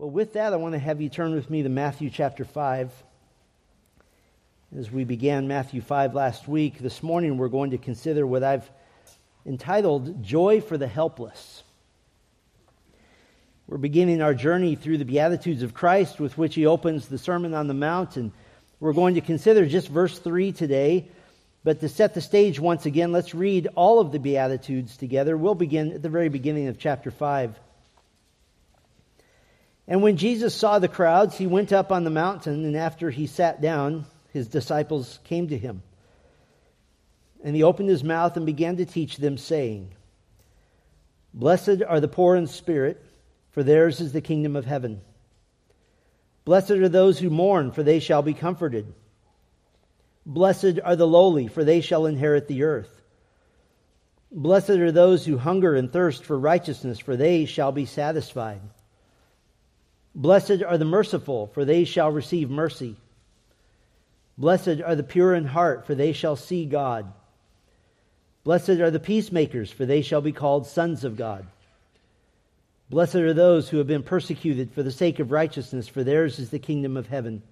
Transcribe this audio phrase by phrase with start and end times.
[0.00, 2.90] Well, with that, I want to have you turn with me to Matthew chapter 5.
[4.78, 8.70] As we began Matthew 5 last week, this morning we're going to consider what I've
[9.44, 11.64] entitled Joy for the Helpless.
[13.66, 17.52] We're beginning our journey through the Beatitudes of Christ with which he opens the Sermon
[17.52, 18.32] on the Mount, and
[18.80, 21.08] we're going to consider just verse 3 today.
[21.62, 25.36] But to set the stage once again, let's read all of the Beatitudes together.
[25.36, 27.54] We'll begin at the very beginning of chapter 5.
[29.90, 33.26] And when Jesus saw the crowds, he went up on the mountain, and after he
[33.26, 35.82] sat down, his disciples came to him.
[37.42, 39.92] And he opened his mouth and began to teach them, saying,
[41.34, 43.04] Blessed are the poor in spirit,
[43.50, 45.00] for theirs is the kingdom of heaven.
[46.44, 48.94] Blessed are those who mourn, for they shall be comforted.
[50.24, 53.02] Blessed are the lowly, for they shall inherit the earth.
[54.30, 58.60] Blessed are those who hunger and thirst for righteousness, for they shall be satisfied.
[60.14, 62.96] Blessed are the merciful, for they shall receive mercy.
[64.36, 67.12] Blessed are the pure in heart, for they shall see God.
[68.42, 71.46] Blessed are the peacemakers, for they shall be called sons of God.
[72.88, 76.50] Blessed are those who have been persecuted for the sake of righteousness, for theirs is
[76.50, 77.42] the kingdom of heaven.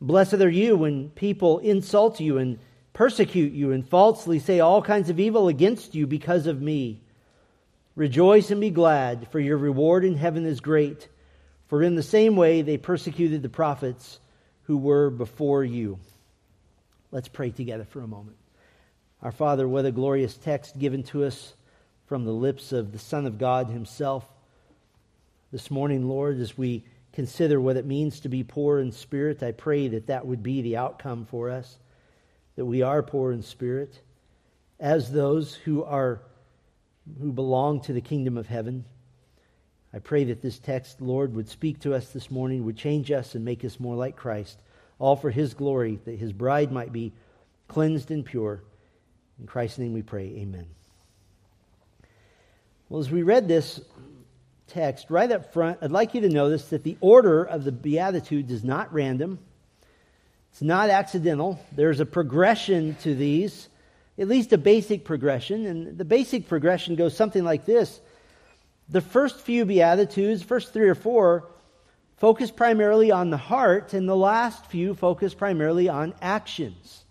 [0.00, 2.58] Blessed are you when people insult you and
[2.92, 7.00] persecute you and falsely say all kinds of evil against you because of me.
[7.94, 11.08] Rejoice and be glad, for your reward in heaven is great.
[11.72, 14.20] For in the same way they persecuted the prophets
[14.64, 15.98] who were before you.
[17.10, 18.36] Let's pray together for a moment.
[19.22, 21.54] Our Father, what a glorious text given to us
[22.04, 24.28] from the lips of the Son of God Himself.
[25.50, 26.84] This morning, Lord, as we
[27.14, 30.60] consider what it means to be poor in spirit, I pray that that would be
[30.60, 31.78] the outcome for us,
[32.56, 33.98] that we are poor in spirit,
[34.78, 36.20] as those who are
[37.18, 38.84] who belong to the kingdom of heaven.
[39.94, 43.34] I pray that this text, Lord, would speak to us this morning, would change us
[43.34, 44.58] and make us more like Christ,
[44.98, 47.12] all for His glory, that His bride might be
[47.68, 48.62] cleansed and pure.
[49.38, 50.26] In Christ's name we pray.
[50.38, 50.66] Amen.
[52.88, 53.80] Well, as we read this
[54.68, 58.50] text, right up front, I'd like you to notice that the order of the Beatitudes
[58.50, 59.38] is not random,
[60.52, 61.58] it's not accidental.
[61.74, 63.68] There's a progression to these,
[64.18, 65.64] at least a basic progression.
[65.64, 68.00] And the basic progression goes something like this
[68.92, 71.48] the first few Beatitudes, first three or four,
[72.18, 77.04] focus primarily on the heart, and the last few focus primarily on actions.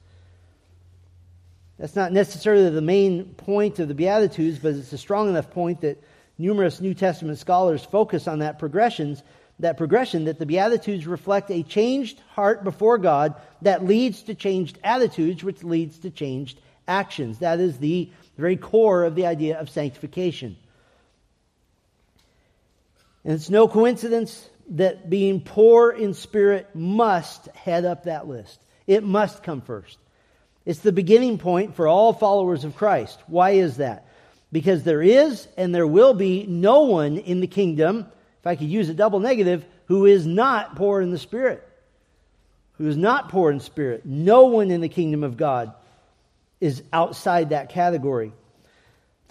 [1.80, 5.81] That's not necessarily the main point of the Beatitudes, but it's a strong enough point
[5.81, 6.02] that
[6.38, 9.24] numerous New Testament scholars focus on that progressions,
[9.58, 14.78] that progression that the Beatitudes reflect a changed heart before God that leads to changed
[14.84, 17.40] attitudes, which leads to changed actions.
[17.40, 20.58] That is the very core of the idea of sanctification.
[23.23, 28.59] And it's no coincidence that being poor in spirit must head up that list.
[28.87, 29.97] It must come first.
[30.65, 33.19] It's the beginning point for all followers of Christ.
[33.27, 34.07] Why is that?
[34.51, 38.05] Because there is and there will be no one in the kingdom,
[38.39, 41.67] if I could use a double negative, who is not poor in the spirit.
[42.77, 44.05] Who is not poor in spirit.
[44.05, 45.73] No one in the kingdom of God
[46.59, 48.33] is outside that category.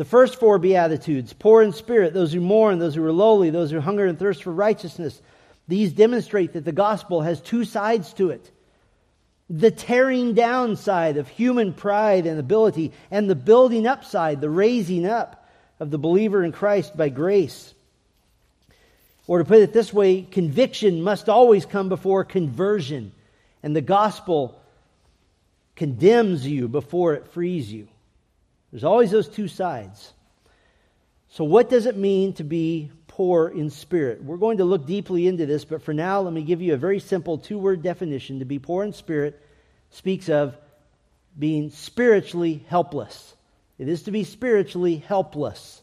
[0.01, 3.71] The first four Beatitudes poor in spirit, those who mourn, those who are lowly, those
[3.71, 5.21] who hunger and thirst for righteousness.
[5.69, 8.51] These demonstrate that the gospel has two sides to it
[9.51, 14.49] the tearing down side of human pride and ability, and the building up side, the
[14.49, 15.47] raising up
[15.79, 17.75] of the believer in Christ by grace.
[19.27, 23.13] Or to put it this way, conviction must always come before conversion,
[23.63, 24.63] and the gospel
[25.77, 27.87] condemns you before it frees you.
[28.71, 30.13] There's always those two sides.
[31.31, 34.23] So, what does it mean to be poor in spirit?
[34.23, 36.79] We're going to look deeply into this, but for now, let me give you a
[36.79, 38.41] very simple two word definition.
[38.41, 39.41] To be poor in spirit
[39.91, 40.57] speaks of
[41.39, 43.35] being spiritually helpless.
[43.79, 45.81] It is to be spiritually helpless.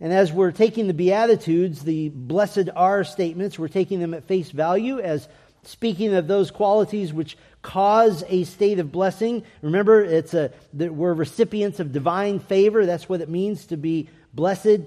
[0.00, 4.50] And as we're taking the Beatitudes, the blessed are statements, we're taking them at face
[4.50, 5.28] value as
[5.68, 9.42] speaking of those qualities which cause a state of blessing.
[9.62, 12.86] Remember, it's a, that we're recipients of divine favor.
[12.86, 14.80] That's what it means to be blessed.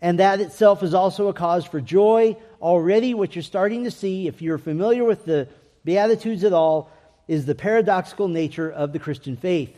[0.00, 2.36] And that itself is also a cause for joy.
[2.62, 5.48] Already, what you're starting to see, if you're familiar with the
[5.84, 6.90] Beatitudes at all,
[7.26, 9.74] is the paradoxical nature of the Christian faith.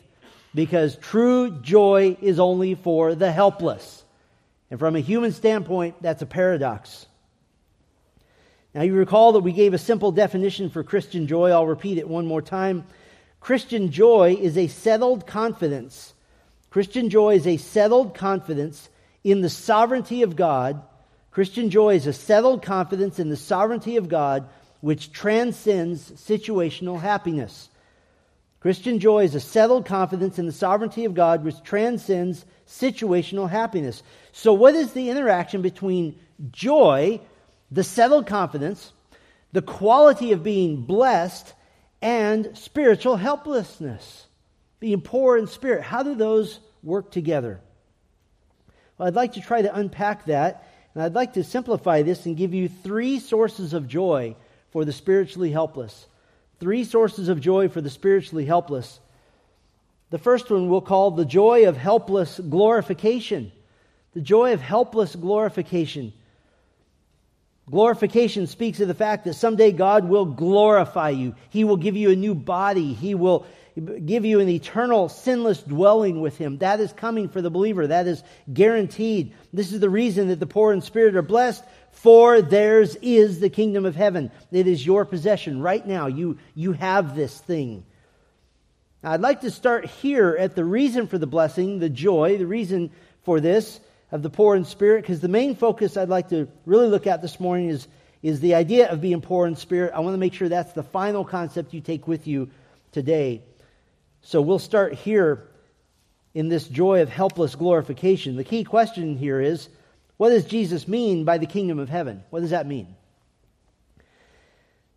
[0.54, 4.04] Because true joy is only for the helpless.
[4.70, 7.06] And from a human standpoint, that's a paradox.
[8.74, 11.50] Now, you recall that we gave a simple definition for Christian joy.
[11.50, 12.84] I'll repeat it one more time.
[13.40, 16.14] Christian joy is a settled confidence.
[16.70, 18.88] Christian joy is a settled confidence
[19.24, 20.82] in the sovereignty of God
[21.30, 24.48] Christian joy is a settled confidence in the sovereignty of God
[24.80, 27.68] which transcends situational happiness.
[28.58, 34.02] Christian joy is a settled confidence in the sovereignty of God which transcends situational happiness.
[34.32, 36.18] So, what is the interaction between
[36.50, 37.20] joy,
[37.70, 38.92] the settled confidence,
[39.52, 41.52] the quality of being blessed,
[42.02, 44.26] and spiritual helplessness?
[44.80, 45.82] Being poor in spirit.
[45.82, 47.60] How do those work together?
[48.96, 52.36] Well, I'd like to try to unpack that, and I'd like to simplify this and
[52.36, 54.36] give you three sources of joy
[54.70, 56.06] for the spiritually helpless.
[56.58, 59.00] Three sources of joy for the spiritually helpless.
[60.10, 63.52] The first one we'll call the joy of helpless glorification.
[64.12, 66.12] The joy of helpless glorification.
[67.70, 71.34] Glorification speaks of the fact that someday God will glorify you.
[71.50, 72.92] He will give you a new body.
[72.92, 73.46] He will
[74.04, 76.58] give you an eternal, sinless dwelling with Him.
[76.58, 77.86] That is coming for the believer.
[77.86, 79.34] That is guaranteed.
[79.52, 81.62] This is the reason that the poor in spirit are blessed,
[81.92, 84.32] for theirs is the kingdom of heaven.
[84.50, 86.08] It is your possession right now.
[86.08, 87.84] You, you have this thing.
[89.02, 92.46] Now, I'd like to start here at the reason for the blessing, the joy, the
[92.46, 92.90] reason
[93.22, 93.80] for this
[94.12, 97.22] of the poor in spirit, because the main focus I'd like to really look at
[97.22, 97.86] this morning is,
[98.22, 99.92] is the idea of being poor in spirit.
[99.94, 102.50] I want to make sure that's the final concept you take with you
[102.92, 103.42] today.
[104.22, 105.46] So we'll start here
[106.34, 108.36] in this joy of helpless glorification.
[108.36, 109.68] The key question here is
[110.16, 112.22] what does Jesus mean by the kingdom of heaven?
[112.30, 112.94] What does that mean?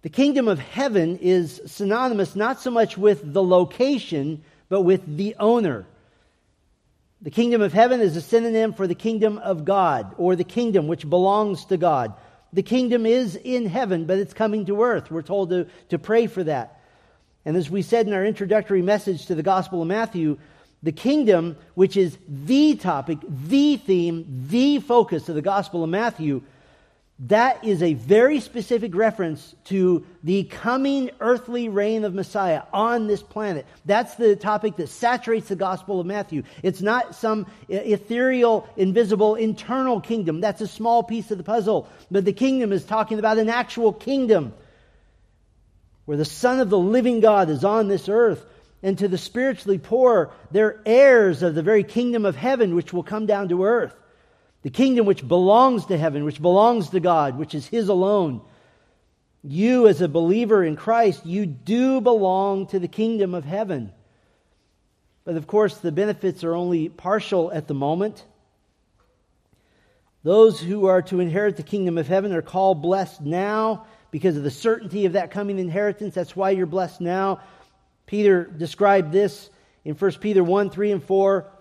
[0.01, 5.35] The kingdom of heaven is synonymous not so much with the location, but with the
[5.39, 5.85] owner.
[7.23, 10.87] The kingdom of heaven is a synonym for the kingdom of God, or the kingdom
[10.87, 12.13] which belongs to God.
[12.51, 15.09] The kingdom is in heaven, but it's coming to earth.
[15.09, 16.81] We're told to, to pray for that.
[17.45, 20.37] And as we said in our introductory message to the Gospel of Matthew,
[20.83, 26.41] the kingdom, which is the topic, the theme, the focus of the Gospel of Matthew,
[27.19, 33.21] that is a very specific reference to the coming earthly reign of Messiah on this
[33.21, 33.67] planet.
[33.85, 36.43] That's the topic that saturates the Gospel of Matthew.
[36.63, 40.41] It's not some ethereal, invisible, internal kingdom.
[40.41, 41.87] That's a small piece of the puzzle.
[42.09, 44.53] But the kingdom is talking about an actual kingdom
[46.05, 48.43] where the Son of the living God is on this earth.
[48.81, 53.03] And to the spiritually poor, they're heirs of the very kingdom of heaven, which will
[53.03, 53.95] come down to earth.
[54.63, 58.41] The kingdom which belongs to heaven, which belongs to God, which is His alone.
[59.43, 63.91] You, as a believer in Christ, you do belong to the kingdom of heaven.
[65.25, 68.23] But of course, the benefits are only partial at the moment.
[70.23, 74.43] Those who are to inherit the kingdom of heaven are called blessed now because of
[74.43, 76.15] the certainty of that coming inheritance.
[76.15, 77.41] That's why you're blessed now.
[78.05, 79.49] Peter described this
[79.83, 81.51] in 1 Peter 1 3 and 4.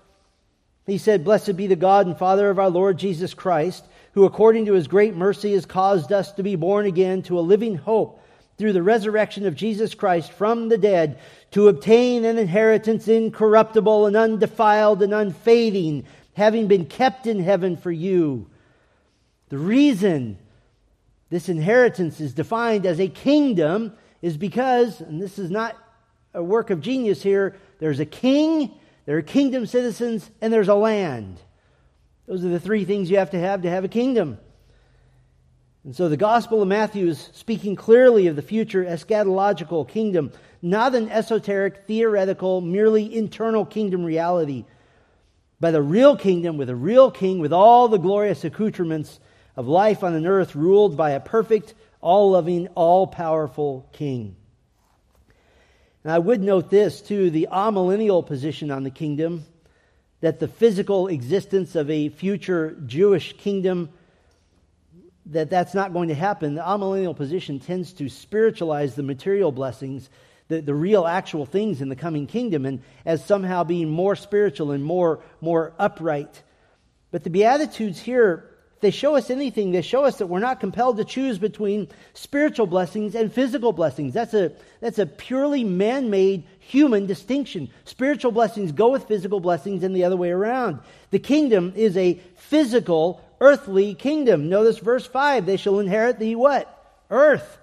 [0.87, 4.67] He said, Blessed be the God and Father of our Lord Jesus Christ, who according
[4.67, 8.21] to his great mercy has caused us to be born again to a living hope
[8.59, 11.19] through the resurrection of Jesus Christ from the dead,
[11.53, 17.91] to obtain an inheritance incorruptible and undefiled and unfading, having been kept in heaven for
[17.91, 18.49] you.
[19.49, 20.39] The reason
[21.31, 25.77] this inheritance is defined as a kingdom is because, and this is not
[26.35, 28.71] a work of genius here, there's a king
[29.05, 31.41] there are kingdom citizens, and there's a land.
[32.27, 34.39] Those are the three things you have to have to have a kingdom.
[35.85, 40.95] And so the Gospel of Matthew is speaking clearly of the future eschatological kingdom, not
[40.95, 44.65] an esoteric, theoretical, merely internal kingdom reality,
[45.59, 49.19] but a real kingdom with a real king with all the glorious accoutrements
[49.57, 54.37] of life on an earth ruled by a perfect, all loving, all powerful king.
[56.05, 59.45] And I would note this, too the amillennial position on the kingdom,
[60.21, 63.91] that the physical existence of a future Jewish kingdom,
[65.27, 66.55] that that's not going to happen.
[66.55, 70.11] The amillennial position tends to spiritualize the material blessings,
[70.49, 74.73] the, the real actual things in the coming kingdom, and as somehow being more spiritual
[74.73, 76.43] and more, more upright.
[77.11, 78.52] But the Beatitudes here
[78.83, 82.67] they show us anything, they show us that we're not compelled to choose between spiritual
[82.67, 84.13] blessings and physical blessings.
[84.13, 87.71] That's a, that's a purely man made human distinction.
[87.85, 90.81] Spiritual blessings go with physical blessings and the other way around.
[91.11, 94.49] The kingdom is a physical, earthly kingdom.
[94.49, 96.69] Notice verse 5 they shall inherit the what?
[97.09, 97.59] Earth.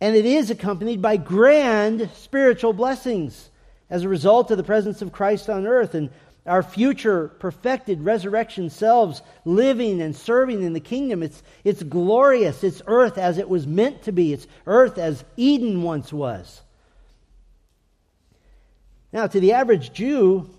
[0.00, 3.50] And it is accompanied by grand spiritual blessings
[3.90, 5.94] as a result of the presence of Christ on earth.
[5.94, 6.08] And
[6.48, 11.22] our future perfected resurrection selves living and serving in the kingdom.
[11.22, 12.64] It's, it's glorious.
[12.64, 14.32] It's earth as it was meant to be.
[14.32, 16.62] It's earth as Eden once was.
[19.12, 20.50] Now, to the average Jew,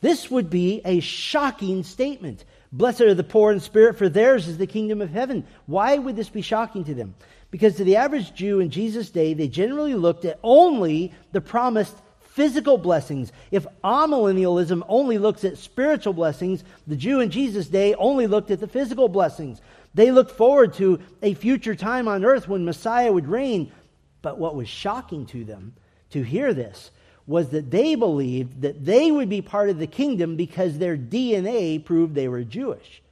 [0.00, 2.44] this would be a shocking statement.
[2.72, 5.46] Blessed are the poor in spirit, for theirs is the kingdom of heaven.
[5.66, 7.14] Why would this be shocking to them?
[7.50, 11.96] Because to the average Jew in Jesus' day, they generally looked at only the promised
[12.36, 13.32] physical blessings.
[13.50, 18.60] If amillennialism only looks at spiritual blessings, the Jew in Jesus' day only looked at
[18.60, 19.62] the physical blessings.
[19.94, 23.72] They looked forward to a future time on earth when Messiah would reign.
[24.20, 25.72] But what was shocking to them
[26.10, 26.90] to hear this
[27.26, 31.82] was that they believed that they would be part of the kingdom because their DNA
[31.82, 33.02] proved they were Jewish.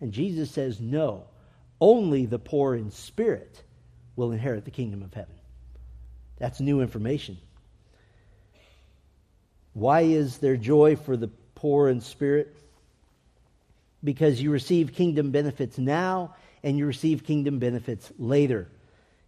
[0.00, 1.22] And Jesus says, no,
[1.80, 3.62] only the poor in spirit
[4.16, 5.34] will inherit the kingdom of heaven.
[6.38, 7.38] That's new information.
[9.74, 12.54] Why is there joy for the poor in spirit?
[14.02, 18.68] Because you receive kingdom benefits now and you receive kingdom benefits later.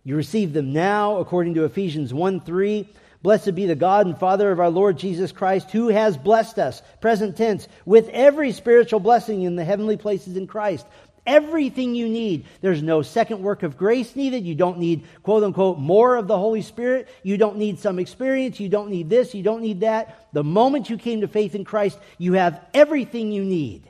[0.04, 2.88] You receive them now, according to Ephesians 1 3.
[3.22, 6.82] Blessed be the God and Father of our Lord Jesus Christ, who has blessed us,
[7.02, 10.86] present tense, with every spiritual blessing in the heavenly places in Christ.
[11.26, 12.46] Everything you need.
[12.60, 14.46] There's no second work of grace needed.
[14.46, 17.08] You don't need, quote unquote, more of the Holy Spirit.
[17.22, 18.58] You don't need some experience.
[18.58, 19.34] You don't need this.
[19.34, 20.28] You don't need that.
[20.32, 23.88] The moment you came to faith in Christ, you have everything you need.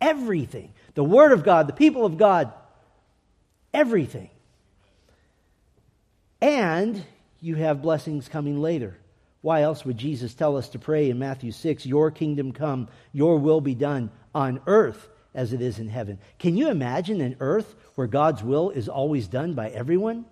[0.00, 0.72] Everything.
[0.94, 2.52] The Word of God, the people of God,
[3.72, 4.28] everything.
[6.40, 7.02] And
[7.40, 8.96] you have blessings coming later.
[9.40, 13.38] Why else would Jesus tell us to pray in Matthew 6, Your kingdom come, your
[13.38, 15.08] will be done on earth
[15.38, 16.18] as it is in heaven?
[16.40, 20.24] Can you imagine an earth where God's will is always done by everyone?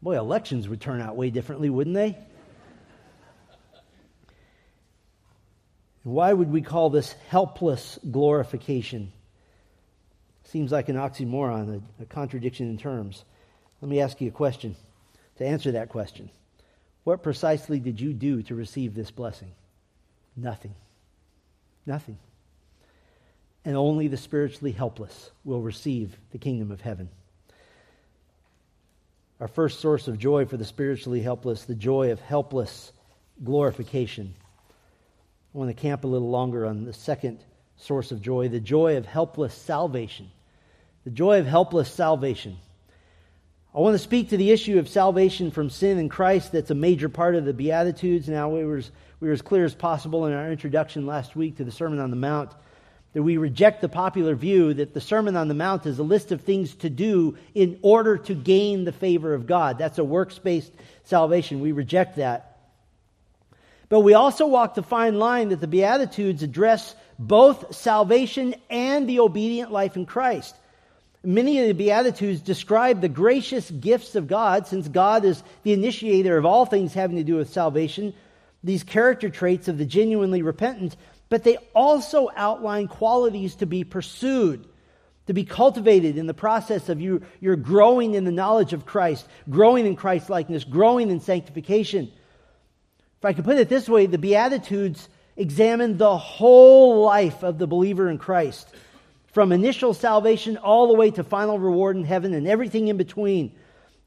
[0.00, 2.16] Boy, elections would turn out way differently, wouldn't they?
[6.02, 9.12] Why would we call this helpless glorification?
[10.44, 13.22] Seems like an oxymoron, a, a contradiction in terms.
[13.82, 14.76] Let me ask you a question
[15.36, 16.30] to answer that question.
[17.04, 19.50] What precisely did you do to receive this blessing?
[20.36, 20.74] Nothing.
[21.84, 22.16] Nothing.
[23.64, 27.08] And only the spiritually helpless will receive the kingdom of heaven.
[29.40, 32.92] Our first source of joy for the spiritually helpless, the joy of helpless
[33.42, 34.34] glorification.
[35.54, 37.40] I want to camp a little longer on the second
[37.76, 40.30] source of joy, the joy of helpless salvation.
[41.04, 42.56] The joy of helpless salvation.
[43.74, 46.52] I want to speak to the issue of salvation from sin in Christ.
[46.52, 48.28] That's a major part of the Beatitudes.
[48.28, 48.82] Now, we were,
[49.20, 52.10] we were as clear as possible in our introduction last week to the Sermon on
[52.10, 52.52] the Mount
[53.14, 56.32] that we reject the popular view that the Sermon on the Mount is a list
[56.32, 59.78] of things to do in order to gain the favor of God.
[59.78, 60.72] That's a works based
[61.04, 61.60] salvation.
[61.60, 62.58] We reject that.
[63.88, 69.20] But we also walk the fine line that the Beatitudes address both salvation and the
[69.20, 70.56] obedient life in Christ.
[71.22, 76.36] Many of the Beatitudes describe the gracious gifts of God, since God is the initiator
[76.36, 78.12] of all things having to do with salvation,
[78.64, 80.96] these character traits of the genuinely repentant,
[81.28, 84.66] but they also outline qualities to be pursued,
[85.26, 89.26] to be cultivated in the process of you, your growing in the knowledge of Christ,
[89.48, 92.12] growing in Christ likeness, growing in sanctification.
[93.18, 97.66] If I could put it this way, the Beatitudes examine the whole life of the
[97.66, 98.68] believer in Christ
[99.34, 103.52] from initial salvation all the way to final reward in heaven and everything in between.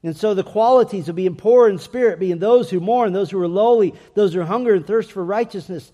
[0.02, 3.40] And so the qualities of being poor in spirit, being those who mourn, those who
[3.42, 5.92] are lowly, those who hunger and thirst for righteousness,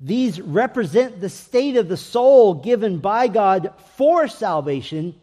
[0.00, 5.14] these represent the state of the soul given by God for salvation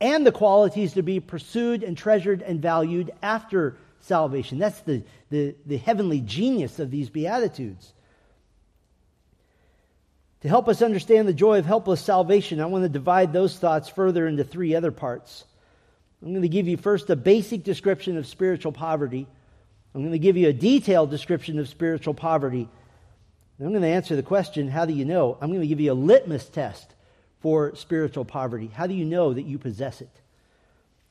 [0.00, 4.58] and the qualities to be pursued and treasured and valued after salvation.
[4.58, 7.92] That's the, the, the heavenly genius of these Beatitudes.
[10.42, 13.88] To help us understand the joy of helpless salvation, I want to divide those thoughts
[13.88, 15.44] further into three other parts.
[16.20, 19.26] I'm going to give you first a basic description of spiritual poverty.
[19.94, 22.68] I'm going to give you a detailed description of spiritual poverty.
[23.58, 25.38] And I'm going to answer the question, how do you know?
[25.40, 26.94] I'm going to give you a litmus test
[27.40, 28.70] for spiritual poverty.
[28.72, 30.10] How do you know that you possess it?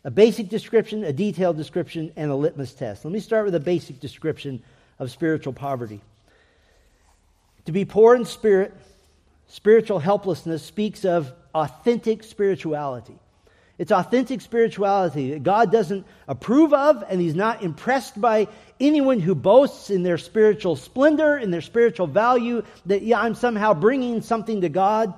[0.03, 3.05] A basic description, a detailed description, and a litmus test.
[3.05, 4.63] Let me start with a basic description
[4.98, 6.01] of spiritual poverty.
[7.65, 8.74] To be poor in spirit
[9.51, 13.19] Spiritual helplessness speaks of authentic spirituality.
[13.82, 18.48] It's authentic spirituality that God doesn't approve of, and He's not impressed by
[18.80, 23.74] anyone who boasts in their spiritual splendor, in their spiritual value, that yeah, I'm somehow
[23.74, 25.16] bringing something to God.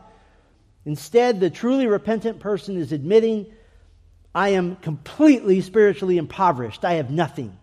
[0.86, 3.48] Instead, the truly repentant person is admitting,
[4.34, 6.86] I am completely spiritually impoverished.
[6.86, 7.58] I have nothing.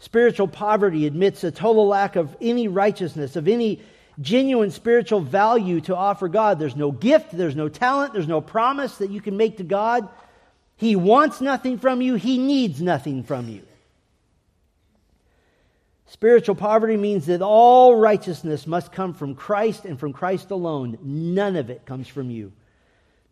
[0.00, 3.82] Spiritual poverty admits a total lack of any righteousness, of any
[4.20, 6.58] genuine spiritual value to offer God.
[6.58, 10.08] There's no gift, there's no talent, there's no promise that you can make to God.
[10.76, 13.62] He wants nothing from you, He needs nothing from you.
[16.06, 20.96] Spiritual poverty means that all righteousness must come from Christ and from Christ alone.
[21.02, 22.52] None of it comes from you.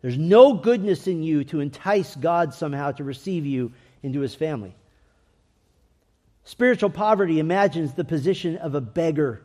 [0.01, 3.71] There's no goodness in you to entice God somehow to receive you
[4.03, 4.75] into his family.
[6.43, 9.41] Spiritual poverty imagines the position of a beggar,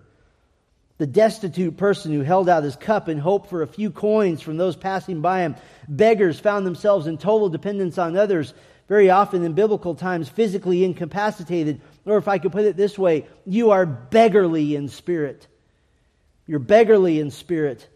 [0.98, 4.56] the destitute person who held out his cup in hope for a few coins from
[4.56, 5.54] those passing by him.
[5.88, 8.52] Beggars found themselves in total dependence on others,
[8.88, 11.80] very often in biblical times, physically incapacitated.
[12.04, 15.46] Or if I could put it this way, you are beggarly in spirit.
[16.46, 17.86] You're beggarly in spirit.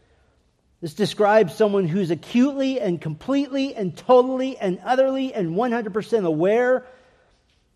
[0.80, 6.84] This describes someone who's acutely and completely and totally and utterly and 100% aware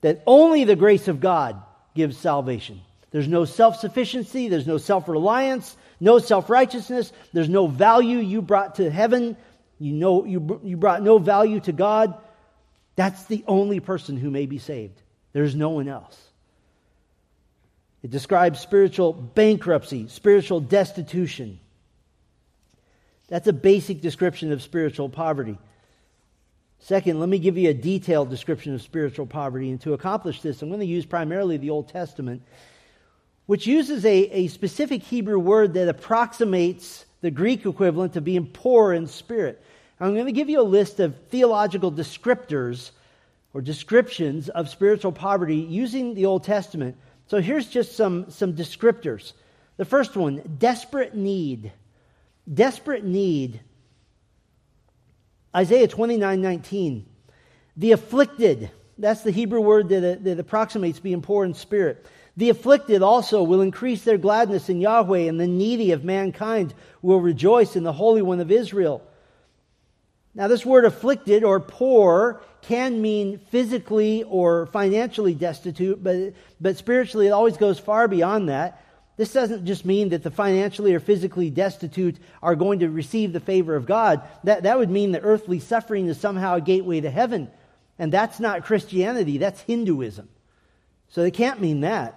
[0.02, 1.60] that only the grace of God
[1.94, 2.80] gives salvation.
[3.16, 8.42] There's no self sufficiency, there's no self reliance, no self righteousness, there's no value you
[8.42, 9.38] brought to heaven.
[9.78, 12.14] You know you, you brought no value to God.
[12.94, 15.00] That's the only person who may be saved.
[15.32, 16.20] There's no one else.
[18.02, 21.58] It describes spiritual bankruptcy, spiritual destitution.
[23.28, 25.56] That's a basic description of spiritual poverty.
[26.80, 29.70] Second, let me give you a detailed description of spiritual poverty.
[29.70, 32.42] And to accomplish this, I'm going to use primarily the Old Testament,
[33.46, 38.92] which uses a, a specific Hebrew word that approximates the Greek equivalent of being poor
[38.92, 39.62] in spirit.
[39.98, 42.90] I'm going to give you a list of theological descriptors
[43.54, 46.96] or descriptions of spiritual poverty using the Old Testament.
[47.28, 49.32] So here's just some, some descriptors.
[49.76, 51.72] The first one desperate need.
[52.52, 53.60] Desperate need
[55.56, 57.06] Isaiah 29 19.
[57.78, 62.06] The afflicted, that's the Hebrew word that, that approximates being poor in spirit.
[62.36, 67.20] The afflicted also will increase their gladness in Yahweh, and the needy of mankind will
[67.20, 69.02] rejoice in the Holy One of Israel.
[70.34, 77.28] Now, this word afflicted or poor can mean physically or financially destitute, but, but spiritually
[77.28, 78.82] it always goes far beyond that.
[79.16, 83.40] This doesn't just mean that the financially or physically destitute are going to receive the
[83.40, 84.20] favor of God.
[84.44, 87.50] That, that would mean that earthly suffering is somehow a gateway to heaven.
[87.98, 90.28] And that's not Christianity, that's Hinduism.
[91.08, 92.15] So they can't mean that.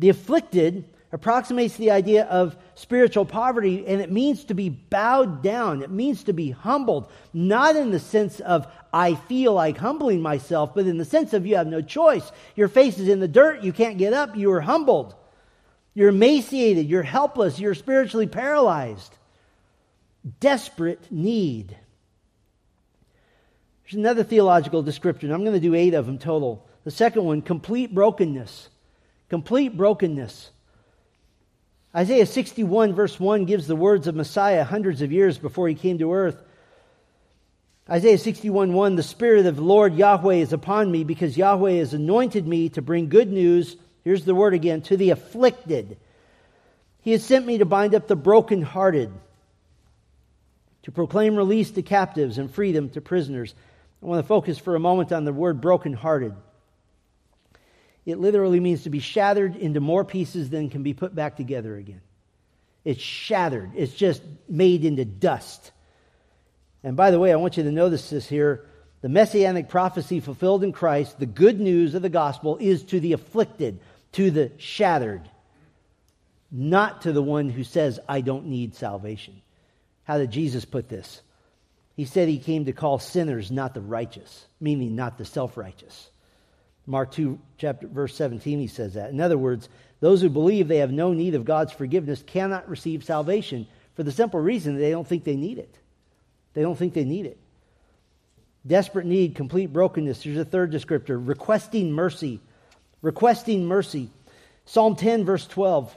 [0.00, 5.82] The afflicted approximates the idea of spiritual poverty, and it means to be bowed down.
[5.82, 10.74] It means to be humbled, not in the sense of, I feel like humbling myself,
[10.74, 12.32] but in the sense of you have no choice.
[12.56, 15.14] Your face is in the dirt, you can't get up, you are humbled.
[15.92, 19.14] You're emaciated, you're helpless, you're spiritually paralyzed.
[20.38, 21.76] Desperate need.
[23.84, 25.30] There's another theological description.
[25.30, 26.66] I'm going to do eight of them total.
[26.84, 28.70] The second one, complete brokenness.
[29.30, 30.50] Complete brokenness.
[31.96, 35.98] Isaiah 61, verse 1, gives the words of Messiah hundreds of years before he came
[35.98, 36.40] to earth.
[37.88, 41.94] Isaiah 61, 1, the Spirit of the Lord Yahweh is upon me because Yahweh has
[41.94, 45.98] anointed me to bring good news Here's the word again to the afflicted.
[47.02, 49.12] He has sent me to bind up the brokenhearted,
[50.82, 53.54] to proclaim release to captives and freedom to prisoners.
[54.02, 56.34] I want to focus for a moment on the word brokenhearted.
[58.06, 61.76] It literally means to be shattered into more pieces than can be put back together
[61.76, 62.00] again.
[62.84, 65.72] It's shattered, it's just made into dust.
[66.82, 68.64] And by the way, I want you to notice this here.
[69.02, 73.12] The messianic prophecy fulfilled in Christ, the good news of the gospel, is to the
[73.12, 73.80] afflicted
[74.12, 75.28] to the shattered,
[76.50, 79.40] not to the one who says, I don't need salvation.
[80.04, 81.22] How did Jesus put this?
[81.96, 86.09] He said he came to call sinners, not the righteous, meaning not the self righteous.
[86.90, 89.10] Mark 2, chapter, verse 17, he says that.
[89.10, 89.68] In other words,
[90.00, 94.12] those who believe they have no need of God's forgiveness cannot receive salvation for the
[94.12, 95.74] simple reason that they don't think they need it.
[96.54, 97.38] They don't think they need it.
[98.66, 100.22] Desperate need, complete brokenness.
[100.22, 102.40] Here's a third descriptor requesting mercy
[103.02, 104.10] requesting mercy.
[104.66, 105.96] Psalm 10, verse 12.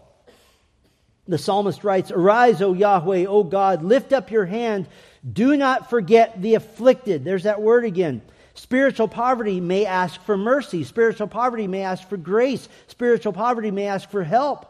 [1.28, 4.88] The psalmist writes, Arise, O Yahweh, O God, lift up your hand.
[5.32, 7.24] Do not forget the afflicted.
[7.24, 8.22] There's that word again.
[8.56, 10.84] Spiritual poverty may ask for mercy.
[10.84, 12.70] Spiritual poverty may ask for grace.
[12.88, 14.68] Spiritual poverty may ask for help.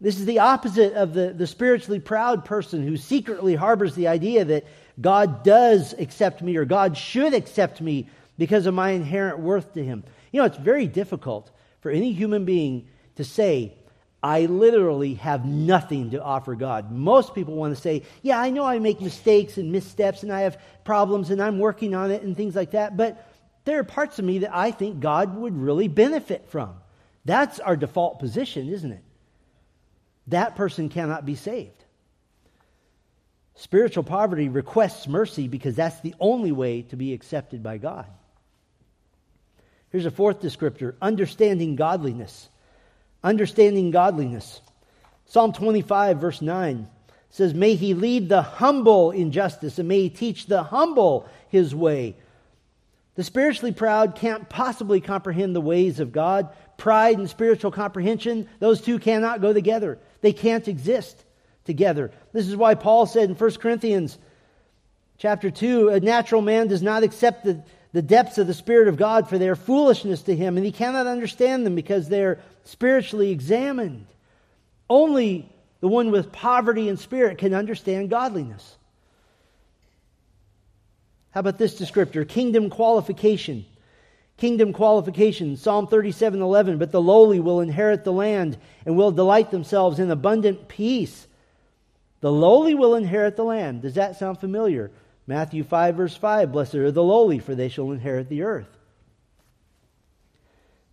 [0.00, 4.44] This is the opposite of the, the spiritually proud person who secretly harbors the idea
[4.44, 4.64] that
[5.00, 9.84] God does accept me or God should accept me because of my inherent worth to
[9.84, 10.04] him.
[10.32, 13.74] You know, it's very difficult for any human being to say,
[14.22, 16.92] I literally have nothing to offer God.
[16.92, 20.42] Most people want to say, Yeah, I know I make mistakes and missteps and I
[20.42, 23.26] have problems and I'm working on it and things like that, but
[23.64, 26.74] there are parts of me that I think God would really benefit from.
[27.24, 29.04] That's our default position, isn't it?
[30.26, 31.84] That person cannot be saved.
[33.54, 38.06] Spiritual poverty requests mercy because that's the only way to be accepted by God.
[39.90, 42.49] Here's a fourth descriptor understanding godliness.
[43.22, 44.60] Understanding godliness.
[45.26, 46.88] Psalm 25, verse 9
[47.30, 51.74] says, May he lead the humble in justice, and may he teach the humble his
[51.74, 52.16] way.
[53.14, 56.48] The spiritually proud can't possibly comprehend the ways of God.
[56.76, 59.98] Pride and spiritual comprehension, those two cannot go together.
[60.20, 61.22] They can't exist
[61.64, 62.10] together.
[62.32, 64.18] This is why Paul said in 1 Corinthians
[65.18, 68.96] chapter 2 a natural man does not accept the, the depths of the Spirit of
[68.96, 74.06] God, for their foolishness to him, and he cannot understand them because they're spiritually examined.
[74.88, 75.48] Only
[75.80, 78.76] the one with poverty in spirit can understand godliness.
[81.30, 82.28] How about this descriptor?
[82.28, 83.64] Kingdom qualification.
[84.36, 85.56] Kingdom qualification.
[85.56, 86.78] Psalm 37 11.
[86.78, 91.26] But the lowly will inherit the land and will delight themselves in abundant peace.
[92.20, 93.82] The lowly will inherit the land.
[93.82, 94.90] Does that sound familiar?
[95.30, 98.66] Matthew 5, verse 5 Blessed are the lowly, for they shall inherit the earth.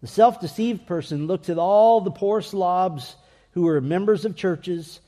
[0.02, 3.16] The self deceived person looks at all the poor slobs
[3.54, 5.00] who are members of churches,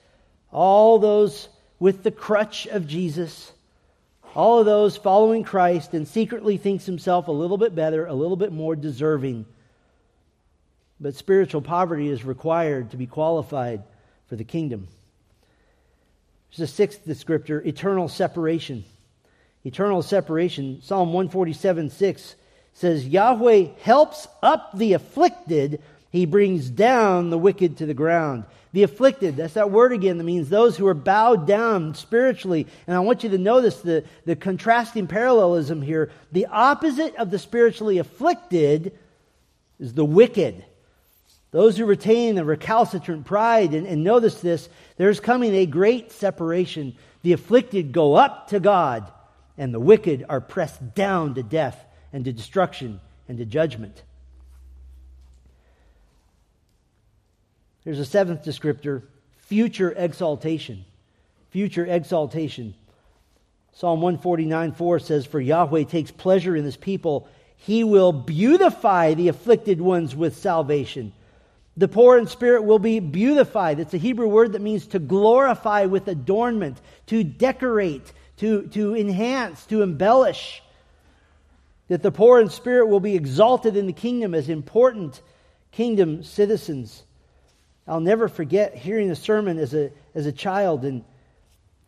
[0.52, 3.52] all those with the crutch of Jesus,
[4.34, 8.36] all of those following Christ, and secretly thinks himself a little bit better, a little
[8.36, 9.46] bit more deserving.
[11.00, 13.84] But spiritual poverty is required to be qualified
[14.26, 14.88] for the kingdom.
[16.50, 18.86] There's a sixth descriptor eternal separation.
[19.66, 20.82] Eternal separation.
[20.82, 22.36] Psalm 147 6
[22.74, 28.46] says, Yahweh helps up the afflicted he brings down the wicked to the ground.
[28.72, 32.68] The afflicted, that's that word again that means those who are bowed down spiritually.
[32.88, 36.12] And I want you to notice the, the contrasting parallelism here.
[36.32, 38.98] The opposite of the spiritually afflicted
[39.80, 40.66] is the wicked.
[41.52, 46.96] Those who retain the recalcitrant pride, and, and notice this, there's coming a great separation.
[47.24, 49.12] The afflicted go up to God,
[49.60, 54.02] and the wicked are pressed down to death and to destruction and to judgment.
[57.84, 59.04] There's a seventh descriptor
[59.38, 60.86] future exaltation.
[61.52, 62.74] Future exaltation.
[63.74, 67.28] Psalm 149 4 says, For Yahweh takes pleasure in his people.
[67.58, 71.12] He will beautify the afflicted ones with salvation.
[71.76, 73.80] The poor in spirit will be beautified.
[73.80, 79.66] It's a Hebrew word that means to glorify with adornment, to decorate, to, to enhance,
[79.68, 80.62] to embellish.
[81.88, 85.22] That the poor in spirit will be exalted in the kingdom as important
[85.72, 87.04] kingdom citizens.
[87.88, 91.04] I'll never forget hearing a sermon as a, as a child and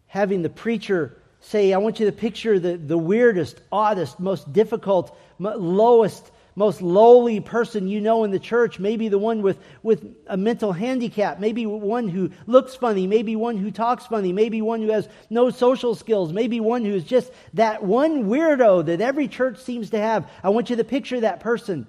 [0.08, 5.18] having the preacher say, I want you to picture the, the weirdest, oddest, most difficult,
[5.40, 8.80] lowest, most lowly person you know in the church.
[8.80, 11.40] Maybe the one with, with a mental handicap.
[11.40, 13.08] Maybe one who looks funny.
[13.08, 14.34] Maybe one who talks funny.
[14.34, 16.34] Maybe one who has no social skills.
[16.34, 20.30] Maybe one who's just that one weirdo that every church seems to have.
[20.44, 21.88] I want you to picture that person.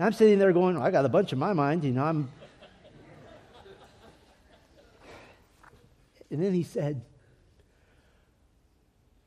[0.00, 1.84] I'm sitting there going, I got a bunch in my mind.
[1.84, 2.30] You know, I'm
[6.30, 7.02] And then he said,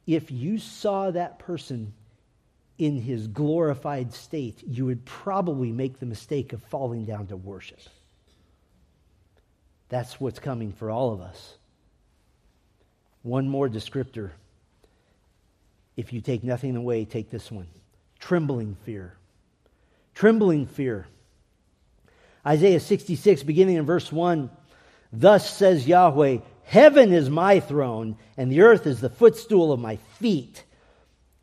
[0.06, 1.94] If you saw that person
[2.82, 7.78] in his glorified state, you would probably make the mistake of falling down to worship.
[9.90, 11.58] That's what's coming for all of us.
[13.22, 14.32] One more descriptor.
[15.96, 17.68] If you take nothing away, take this one
[18.20, 19.16] trembling fear.
[20.16, 21.06] Trembling fear.
[22.44, 24.50] Isaiah 66, beginning in verse 1
[25.14, 29.98] Thus says Yahweh, Heaven is my throne, and the earth is the footstool of my
[30.18, 30.64] feet.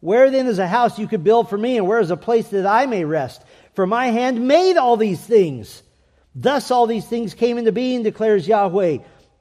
[0.00, 2.48] Where then is a house you could build for me, and where is a place
[2.48, 3.42] that I may rest?
[3.74, 5.82] For my hand made all these things.
[6.34, 8.98] Thus all these things came into being, declares Yahweh.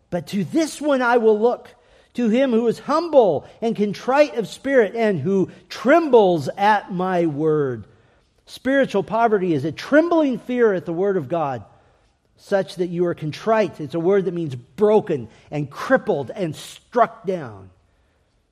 [0.09, 1.69] But to this one I will look,
[2.15, 7.85] to him who is humble and contrite of spirit, and who trembles at my word.
[8.47, 11.63] Spiritual poverty is a trembling fear at the word of God
[12.37, 13.81] such that you are contrite.
[13.81, 17.71] It's a word that means broken and crippled and struck down.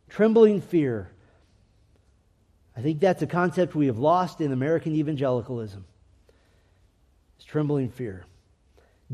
[0.10, 1.10] Trembling fear.
[2.78, 5.86] I think that's a concept we have lost in American evangelicalism.
[7.38, 8.26] It's trembling fear.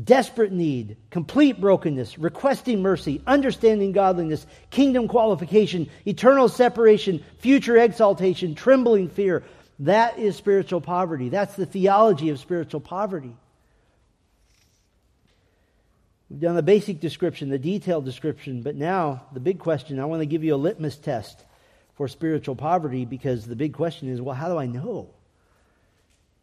[0.02, 9.10] Desperate need, complete brokenness, requesting mercy, understanding godliness, kingdom qualification, eternal separation, future exaltation, trembling
[9.10, 9.44] fear.
[9.80, 11.28] That is spiritual poverty.
[11.28, 13.34] That's the theology of spiritual poverty.
[16.30, 20.22] We've done the basic description, the detailed description, but now the big question I want
[20.22, 21.44] to give you a litmus test
[21.94, 25.10] for spiritual poverty because the big question is well, how do I know?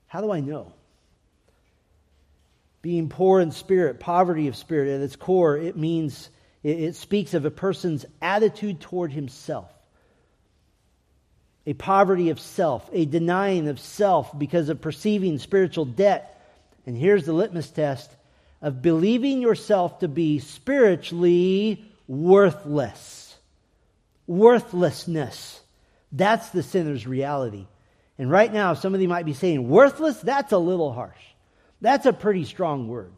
[0.08, 0.74] How do I know?
[2.82, 6.30] Being poor in spirit, poverty of spirit, at its core, it means,
[6.64, 9.72] it, it speaks of a person's attitude toward himself.
[11.66, 16.42] A poverty of self, a denying of self because of perceiving spiritual debt.
[16.86, 18.10] And here's the litmus test
[18.62, 23.29] of believing yourself to be spiritually worthless.
[24.30, 25.60] Worthlessness.
[26.12, 27.66] That's the sinner's reality.
[28.20, 30.20] And right now, some of you might be saying, worthless?
[30.20, 31.18] That's a little harsh.
[31.82, 33.12] That's a pretty strong word.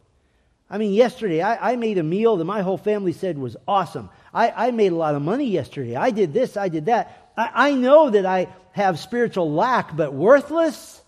[0.70, 4.08] I mean, yesterday I, I, made a meal that my whole family said was awesome.
[4.32, 5.96] I, I, made a lot of money yesterday.
[5.96, 7.32] I did this, I did that.
[7.36, 11.02] I, I know that I have spiritual lack, but worthless?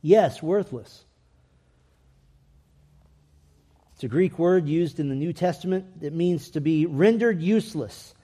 [0.00, 1.04] Yes, worthless.
[3.94, 8.14] It's a Greek word used in the New Testament that means to be rendered useless,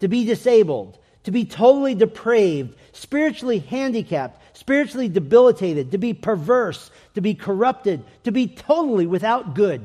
[0.00, 7.20] to be disabled, to be totally depraved, spiritually handicapped, spiritually debilitated, to be perverse, to
[7.20, 9.84] be corrupted, to be totally without good.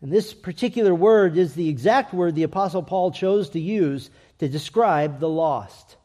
[0.00, 4.48] And this particular word is the exact word the Apostle Paul chose to use to
[4.48, 5.96] describe the lost.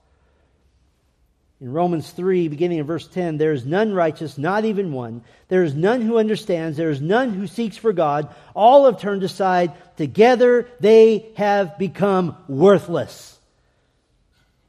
[1.64, 5.24] In Romans 3, beginning in verse 10, there is none righteous, not even one.
[5.48, 6.76] There is none who understands.
[6.76, 8.36] There is none who seeks for God.
[8.54, 9.72] All have turned aside.
[9.96, 13.40] Together they have become worthless.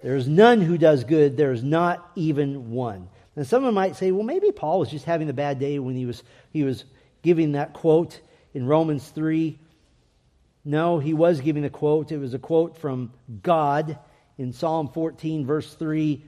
[0.02, 1.36] There is none who does good.
[1.36, 3.08] There is not even one.
[3.34, 6.06] And someone might say, well, maybe Paul was just having a bad day when he
[6.06, 6.84] was, he was
[7.22, 8.20] giving that quote
[8.54, 9.58] in Romans 3.
[10.64, 12.12] No, he was giving a quote.
[12.12, 13.98] It was a quote from God
[14.38, 16.22] in Psalm 14, verse 3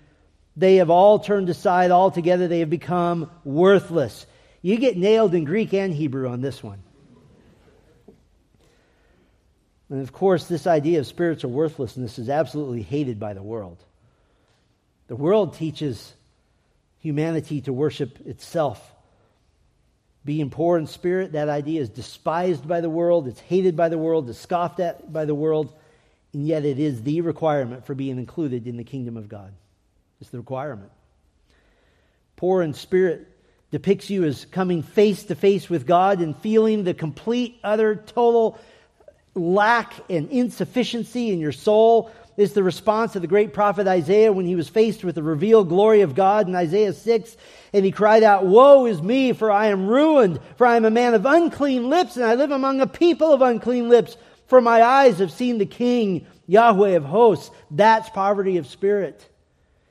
[0.57, 2.49] they have all turned aside altogether.
[2.49, 4.27] They have become worthless.
[4.63, 6.83] You get nailed in Greek and Hebrew on this one.
[9.91, 13.79] And of course, this idea of spiritual worthlessness is absolutely hated by the world.
[15.09, 16.13] The world teaches
[16.99, 18.83] humanity to worship itself.
[20.25, 23.99] Being poor in spirit, that idea is despised by the world, it's hated by the
[23.99, 25.73] world, it's scoffed at by the world,
[26.33, 29.53] and yet it is the requirement for being included in the kingdom of God.
[30.21, 30.91] It's the requirement.
[32.37, 33.27] Poor in spirit
[33.71, 38.59] depicts you as coming face to face with God and feeling the complete, utter, total
[39.35, 42.11] lack and insufficiency in your soul.
[42.37, 45.71] Is the response of the great prophet Isaiah when he was faced with the revealed
[45.71, 47.37] glory of God in Isaiah 6.
[47.73, 50.91] And he cried out, Woe is me, for I am ruined, for I am a
[50.91, 54.19] man of unclean lips, and I live among a people of unclean lips.
[54.49, 57.51] For my eyes have seen the King, Yahweh of hosts.
[57.71, 59.27] That's poverty of spirit.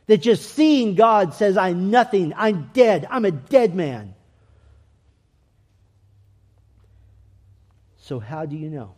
[0.08, 4.14] That just seeing God says, I'm nothing, I'm dead, I'm a dead man.
[7.98, 8.94] So, how do you know?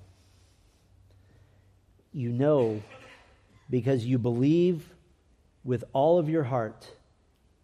[2.12, 2.82] You know
[3.70, 4.89] because you believe
[5.63, 6.89] with all of your heart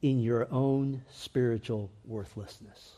[0.01, 2.91] in your own spiritual worthlessness.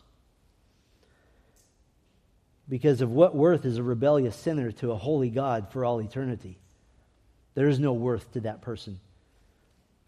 [2.68, 6.58] Because of what worth is a rebellious sinner to a holy God for all eternity?
[7.54, 9.00] There is no worth to that person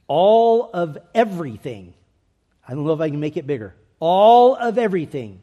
[0.08, 1.94] all of everything.
[2.68, 3.76] I don't know if I can make it bigger.
[4.00, 5.42] All of everything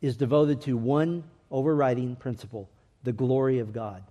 [0.00, 2.68] is devoted to one overriding principle
[3.02, 4.02] the glory of God.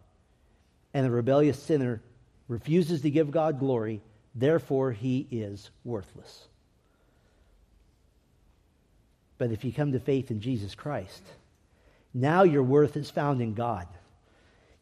[0.94, 2.02] And the rebellious sinner
[2.48, 4.02] refuses to give God glory,
[4.34, 6.48] therefore, he is worthless.
[9.38, 11.22] But if you come to faith in Jesus Christ,
[12.14, 13.88] now your worth is found in God.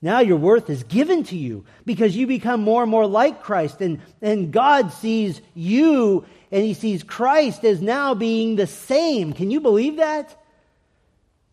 [0.03, 3.79] Now your worth is given to you because you become more and more like Christ.
[3.79, 9.31] And, and God sees you and he sees Christ as now being the same.
[9.31, 10.37] Can you believe that?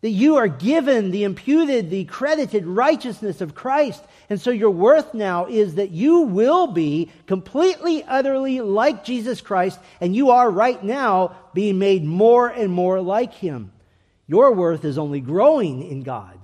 [0.00, 4.02] That you are given the imputed, the credited righteousness of Christ.
[4.28, 9.78] And so your worth now is that you will be completely, utterly like Jesus Christ.
[10.00, 13.70] And you are right now being made more and more like him.
[14.26, 16.39] Your worth is only growing in God.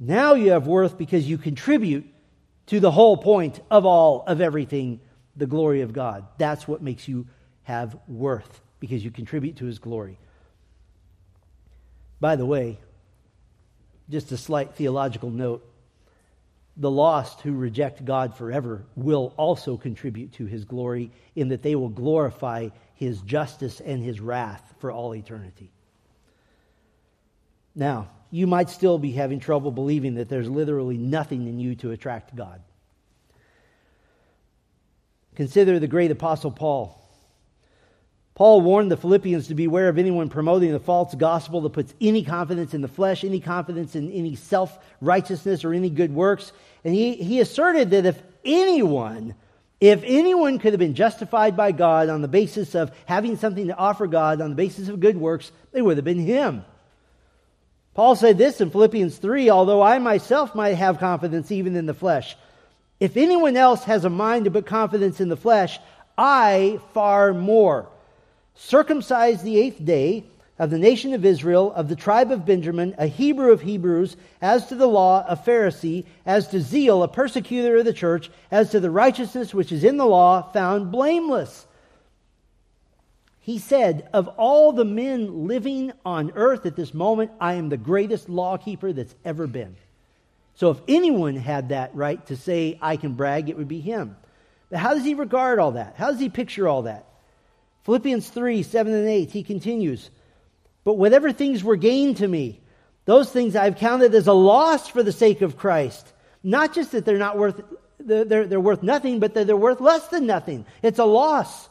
[0.00, 2.06] Now you have worth because you contribute
[2.66, 5.00] to the whole point of all, of everything,
[5.36, 6.26] the glory of God.
[6.38, 7.26] That's what makes you
[7.64, 10.18] have worth because you contribute to his glory.
[12.20, 12.78] By the way,
[14.08, 15.64] just a slight theological note
[16.78, 21.74] the lost who reject God forever will also contribute to his glory in that they
[21.74, 25.70] will glorify his justice and his wrath for all eternity.
[27.74, 31.90] Now, you might still be having trouble believing that there's literally nothing in you to
[31.90, 32.60] attract God.
[35.34, 36.98] Consider the great apostle Paul.
[38.34, 42.22] Paul warned the Philippians to beware of anyone promoting the false gospel that puts any
[42.22, 46.52] confidence in the flesh, any confidence in any self righteousness or any good works.
[46.84, 49.34] And he, he asserted that if anyone,
[49.80, 53.76] if anyone could have been justified by God on the basis of having something to
[53.76, 56.64] offer God on the basis of good works, it would have been him.
[57.98, 61.92] Paul said this in Philippians 3 although I myself might have confidence even in the
[61.92, 62.36] flesh,
[63.00, 65.80] if anyone else has a mind to put confidence in the flesh,
[66.16, 67.88] I far more.
[68.54, 70.22] circumcised the eighth day,
[70.60, 74.68] of the nation of Israel, of the tribe of Benjamin, a Hebrew of Hebrews, as
[74.68, 78.78] to the law, a Pharisee, as to zeal, a persecutor of the church, as to
[78.78, 81.66] the righteousness which is in the law, found blameless.
[83.48, 87.78] He said, Of all the men living on earth at this moment, I am the
[87.78, 89.74] greatest lawkeeper that's ever been.
[90.56, 94.18] So if anyone had that right to say, I can brag, it would be him.
[94.68, 95.94] But how does he regard all that?
[95.96, 97.06] How does he picture all that?
[97.84, 100.10] Philippians 3 7 and 8, he continues.
[100.84, 102.60] But whatever things were gained to me,
[103.06, 106.06] those things I've counted as a loss for the sake of Christ.
[106.42, 107.62] Not just that they're not worth,
[107.98, 110.66] they're, they're worth nothing, but that they're worth less than nothing.
[110.82, 111.70] It's a loss.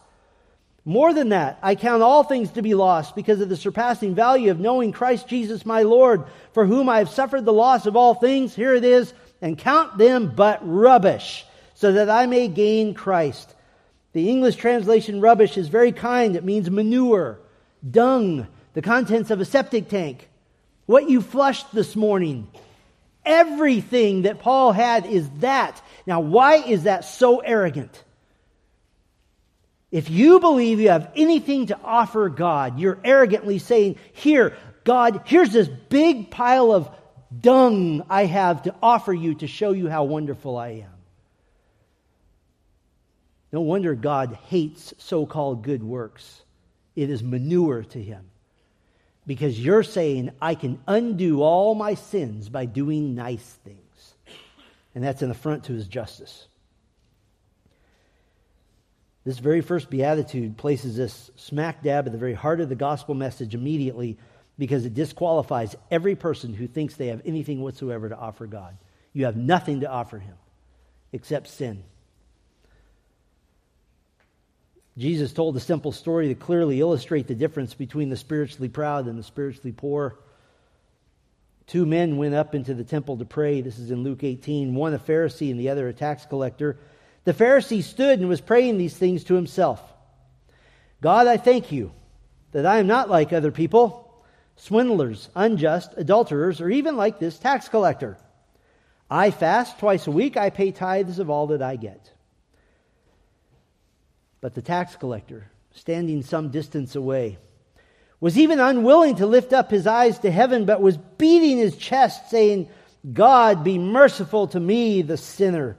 [0.87, 4.51] More than that, I count all things to be lost because of the surpassing value
[4.51, 6.23] of knowing Christ Jesus my Lord,
[6.53, 8.55] for whom I have suffered the loss of all things.
[8.55, 13.53] Here it is, and count them but rubbish, so that I may gain Christ.
[14.13, 16.37] The English translation rubbish is very kind.
[16.37, 17.37] It means manure,
[17.91, 20.29] dung, the contents of a septic tank,
[20.85, 22.47] what you flushed this morning.
[23.25, 25.81] Everything that Paul had is that.
[26.05, 28.05] Now, why is that so arrogant?
[29.91, 35.51] If you believe you have anything to offer God, you're arrogantly saying, Here, God, here's
[35.51, 36.89] this big pile of
[37.39, 40.91] dung I have to offer you to show you how wonderful I am.
[43.51, 46.41] No wonder God hates so called good works.
[46.95, 48.25] It is manure to him
[49.25, 54.15] because you're saying, I can undo all my sins by doing nice things.
[54.95, 56.47] And that's an affront to his justice.
[59.27, 63.13] This very first beatitude places us smack dab at the very heart of the gospel
[63.13, 64.17] message immediately
[64.57, 68.77] because it disqualifies every person who thinks they have anything whatsoever to offer God.
[69.11, 70.37] You have nothing to offer him
[71.11, 71.83] except sin.
[74.97, 79.19] Jesus told a simple story to clearly illustrate the difference between the spiritually proud and
[79.19, 80.17] the spiritually poor.
[81.65, 83.59] Two men went up into the temple to pray.
[83.59, 84.73] This is in Luke 18.
[84.73, 86.79] One a Pharisee and the other a tax collector.
[87.27, 89.81] The Pharisee stood and was praying these things to himself
[91.01, 91.91] God, I thank you
[92.53, 94.23] that I am not like other people,
[94.55, 98.17] swindlers, unjust, adulterers, or even like this tax collector.
[99.11, 102.13] I fast twice a week, I pay tithes of all that I get.
[104.39, 107.39] But the tax collector, standing some distance away,
[108.21, 112.29] was even unwilling to lift up his eyes to heaven, but was beating his chest,
[112.29, 112.69] saying,
[113.11, 115.75] God, be merciful to me, the sinner.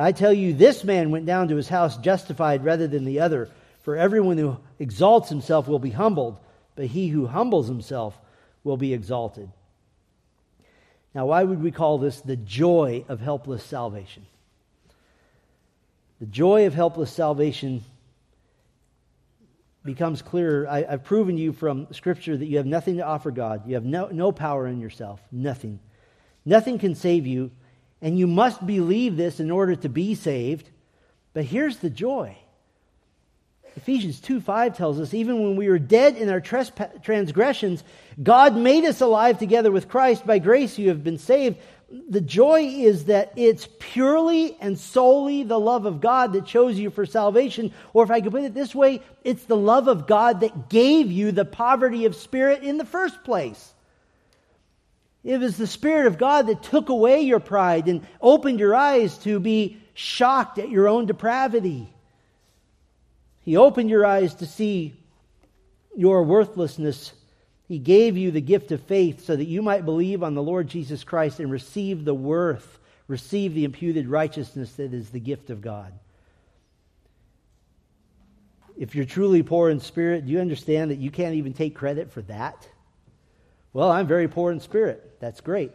[0.00, 3.50] I tell you, this man went down to his house justified rather than the other.
[3.82, 6.38] For everyone who exalts himself will be humbled,
[6.74, 8.18] but he who humbles himself
[8.64, 9.50] will be exalted.
[11.14, 14.26] Now, why would we call this the joy of helpless salvation?
[16.20, 17.82] The joy of helpless salvation
[19.84, 20.68] becomes clearer.
[20.68, 23.66] I, have proven you from Scripture that you have nothing to offer God.
[23.66, 25.20] You have no, no power in yourself.
[25.32, 25.80] Nothing.
[26.44, 27.50] Nothing can save you,
[28.02, 30.68] and you must believe this in order to be saved.
[31.32, 32.36] But here's the joy.
[33.76, 37.84] Ephesians 2 5 tells us, even when we were dead in our transgressions,
[38.20, 40.26] God made us alive together with Christ.
[40.26, 41.56] By grace you have been saved
[42.08, 46.90] the joy is that it's purely and solely the love of God that chose you
[46.90, 47.72] for salvation.
[47.92, 51.10] Or if I could put it this way, it's the love of God that gave
[51.10, 53.74] you the poverty of spirit in the first place.
[55.22, 59.18] It was the Spirit of God that took away your pride and opened your eyes
[59.18, 61.92] to be shocked at your own depravity.
[63.42, 64.94] He opened your eyes to see
[65.94, 67.12] your worthlessness
[67.70, 70.66] he gave you the gift of faith so that you might believe on the Lord
[70.66, 75.60] Jesus Christ and receive the worth, receive the imputed righteousness that is the gift of
[75.60, 75.92] God.
[78.76, 82.10] If you're truly poor in spirit, do you understand that you can't even take credit
[82.10, 82.66] for that?
[83.72, 85.08] Well, I'm very poor in spirit.
[85.20, 85.72] That's great.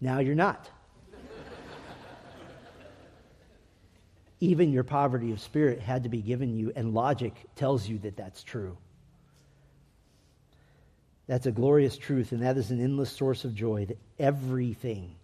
[0.00, 0.70] Now you're not.
[4.40, 8.16] even your poverty of spirit had to be given you, and logic tells you that
[8.16, 8.76] that's true.
[11.26, 15.16] That's a glorious truth, and that is an endless source of joy that everything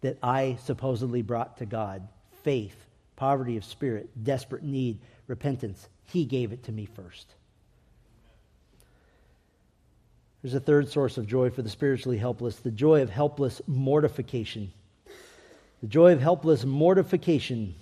[0.00, 2.08] that I supposedly brought to God
[2.42, 2.76] faith,
[3.16, 7.34] poverty of spirit, desperate need, repentance He gave it to me first.
[10.44, 14.72] There's a third source of joy for the spiritually helpless the joy of helpless mortification.
[15.80, 17.74] The joy of helpless mortification.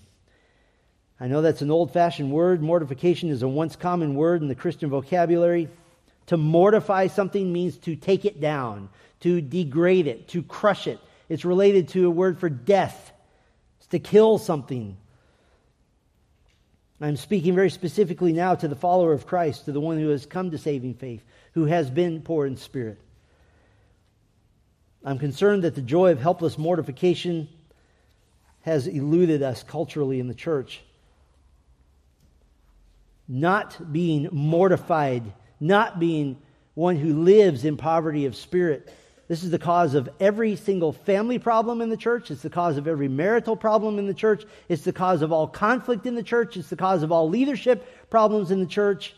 [1.19, 2.63] I know that's an old fashioned word.
[2.63, 5.71] Mortification is a once common word in the Christian vocabulary.
[6.27, 8.91] To mortify something means to take it down,
[9.23, 11.01] to degrade it, to crush it.
[11.29, 13.13] It's related to a word for death.
[13.81, 14.97] It's to kill something.
[17.01, 20.27] I'm speaking very specifically now to the follower of Christ, to the one who has
[20.27, 21.25] come to saving faith,
[21.55, 22.99] who has been poor in spirit.
[25.05, 27.49] I'm concerned that the joy of helpless mortification
[28.63, 30.83] has eluded us culturally in the church.
[33.29, 36.39] Not being mortified, not being
[36.75, 38.93] one who lives in poverty of spirit.
[39.29, 42.31] This is the cause of every single family problem in the church.
[42.31, 44.45] It's the cause of every marital problem in the church.
[44.69, 46.57] It's the cause of all conflict in the church.
[46.57, 49.15] It's the cause of all leadership problems in the church.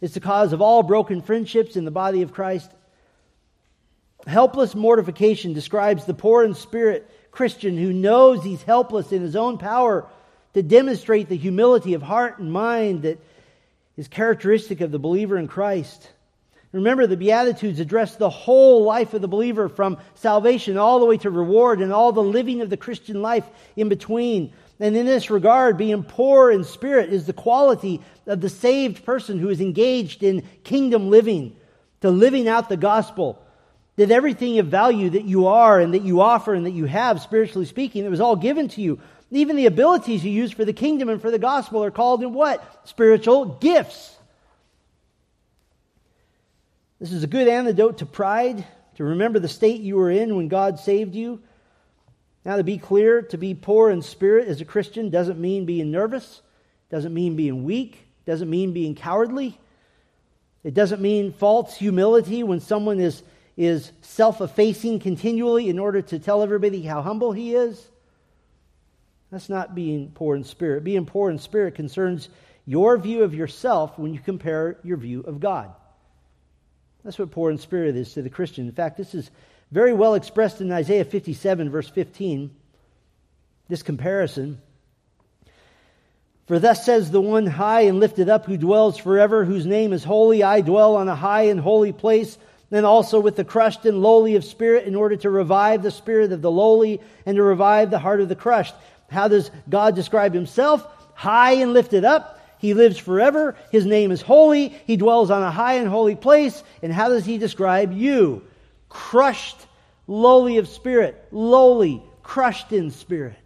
[0.00, 2.70] It's the cause of all broken friendships in the body of Christ.
[4.26, 9.58] Helpless mortification describes the poor in spirit Christian who knows he's helpless in his own
[9.58, 10.06] power
[10.54, 13.20] to demonstrate the humility of heart and mind that
[13.96, 16.10] is characteristic of the believer in Christ.
[16.72, 21.16] Remember, the Beatitudes address the whole life of the believer from salvation all the way
[21.18, 23.44] to reward and all the living of the Christian life
[23.76, 24.52] in between.
[24.80, 29.38] And in this regard, being poor in spirit is the quality of the saved person
[29.38, 31.54] who is engaged in kingdom living,
[32.00, 33.40] to living out the gospel
[33.96, 37.20] that everything of value that you are and that you offer and that you have,
[37.20, 38.98] spiritually speaking, it was all given to you.
[39.30, 42.32] Even the abilities you use for the kingdom and for the gospel are called in
[42.32, 42.88] what?
[42.88, 44.16] Spiritual gifts.
[46.98, 48.64] This is a good antidote to pride,
[48.96, 51.42] to remember the state you were in when God saved you.
[52.44, 55.90] Now, to be clear, to be poor in spirit as a Christian doesn't mean being
[55.90, 56.40] nervous,
[56.90, 59.58] doesn't mean being weak, doesn't mean being cowardly.
[60.64, 63.22] It doesn't mean false humility when someone is
[63.56, 67.90] is self effacing continually in order to tell everybody how humble he is.
[69.30, 70.82] That's not being poor in spirit.
[70.82, 72.30] Being poor in spirit concerns
[72.64, 75.74] your view of yourself when you compare your view of God.
[77.04, 78.66] That's what poor in spirit is to the Christian.
[78.66, 79.30] In fact, this is
[79.70, 82.50] very well expressed in Isaiah 57, verse 15.
[83.68, 84.60] This comparison.
[86.46, 90.02] For thus says the one high and lifted up who dwells forever, whose name is
[90.02, 90.42] holy.
[90.42, 92.36] I dwell on a high and holy place
[92.70, 96.32] then also with the crushed and lowly of spirit, in order to revive the spirit
[96.32, 98.74] of the lowly and to revive the heart of the crushed.
[99.10, 100.86] How does God describe himself?
[101.14, 102.39] High and lifted up.
[102.60, 103.56] He lives forever.
[103.72, 104.68] His name is holy.
[104.86, 106.62] He dwells on a high and holy place.
[106.82, 108.42] And how does he describe you?
[108.90, 109.56] Crushed,
[110.06, 113.36] lowly of spirit, lowly, crushed in spirit.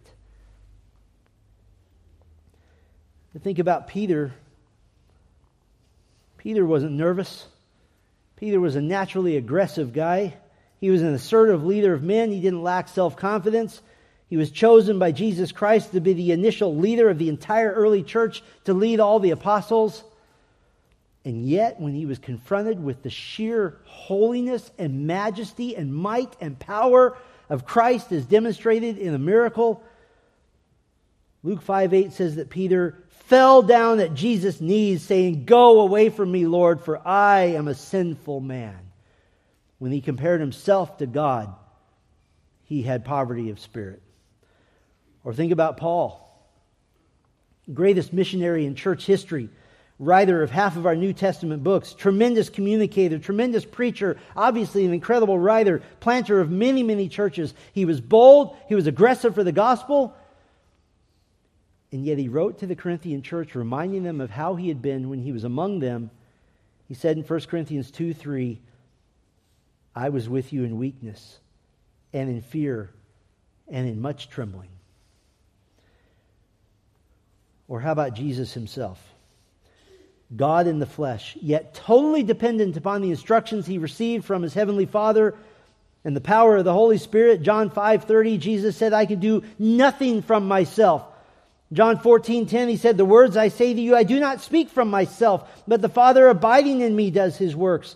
[3.33, 4.33] To think about Peter,
[6.37, 7.47] Peter wasn't nervous.
[8.35, 10.35] Peter was a naturally aggressive guy.
[10.81, 12.31] He was an assertive leader of men.
[12.31, 13.81] He didn't lack self confidence.
[14.27, 18.03] He was chosen by Jesus Christ to be the initial leader of the entire early
[18.03, 20.03] church, to lead all the apostles.
[21.23, 26.57] And yet, when he was confronted with the sheer holiness and majesty and might and
[26.57, 27.17] power
[27.49, 29.83] of Christ as demonstrated in a miracle,
[31.43, 36.31] Luke 5 8 says that Peter fell down at Jesus' knees, saying, Go away from
[36.31, 38.77] me, Lord, for I am a sinful man.
[39.77, 41.53] When he compared himself to God,
[42.63, 44.01] he had poverty of spirit.
[45.25, 46.21] Or think about Paul,
[47.73, 49.49] greatest missionary in church history,
[49.97, 55.39] writer of half of our New Testament books, tremendous communicator, tremendous preacher, obviously an incredible
[55.39, 57.55] writer, planter of many, many churches.
[57.73, 60.15] He was bold, he was aggressive for the gospel,
[61.91, 65.09] and yet he wrote to the Corinthian church, reminding them of how he had been
[65.09, 66.11] when he was among them.
[66.87, 68.61] He said in 1 Corinthians 2 3,
[69.95, 71.39] I was with you in weakness
[72.13, 72.91] and in fear
[73.67, 74.69] and in much trembling.
[77.67, 79.01] Or how about Jesus himself?
[80.35, 84.85] God in the flesh, yet totally dependent upon the instructions he received from his heavenly
[84.85, 85.35] Father
[86.03, 87.41] and the power of the Holy Spirit.
[87.41, 91.03] John 5:30 Jesus said, "I can do nothing from myself.
[91.73, 94.69] John 14, 10, he said, The words I say to you, I do not speak
[94.69, 97.95] from myself, but the Father abiding in me does his works.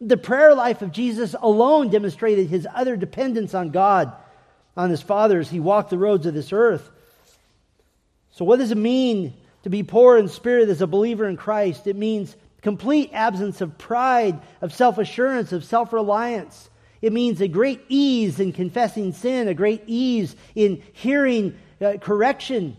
[0.00, 4.12] The prayer life of Jesus alone demonstrated his utter dependence on God,
[4.76, 6.90] on his Father, as he walked the roads of this earth.
[8.32, 11.86] So, what does it mean to be poor in spirit as a believer in Christ?
[11.86, 16.70] It means complete absence of pride, of self assurance, of self reliance.
[17.02, 22.76] It means a great ease in confessing sin, a great ease in hearing uh, correction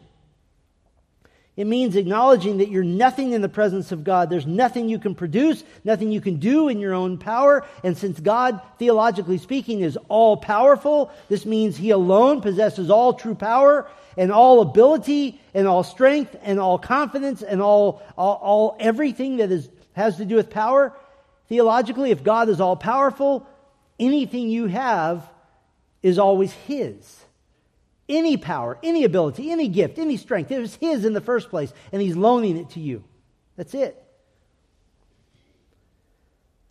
[1.57, 4.29] it means acknowledging that you're nothing in the presence of God.
[4.29, 7.65] There's nothing you can produce, nothing you can do in your own power.
[7.83, 13.35] And since God, theologically speaking, is all powerful, this means He alone possesses all true
[13.35, 13.87] power
[14.21, 19.51] and all ability and all strength and all confidence and all, all, all everything that
[19.51, 20.93] is, has to do with power.
[21.49, 23.47] Theologically, if God is all powerful,
[23.99, 25.27] anything you have
[26.03, 27.25] is always His.
[28.11, 30.51] any power, any ability, any gift, any strength.
[30.51, 33.03] It was His in the first place, and He's loaning it to you.
[33.55, 33.97] That's it.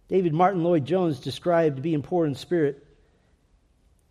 [0.09, 2.85] David Martyn Lloyd Jones described being poor in spirit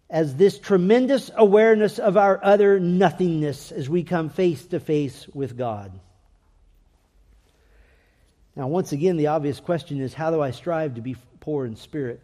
[0.10, 5.57] as this tremendous awareness of our utter nothingness as we come face to face with
[5.57, 5.99] God.
[8.55, 11.76] Now, once again, the obvious question is how do I strive to be poor in
[11.76, 12.22] spirit?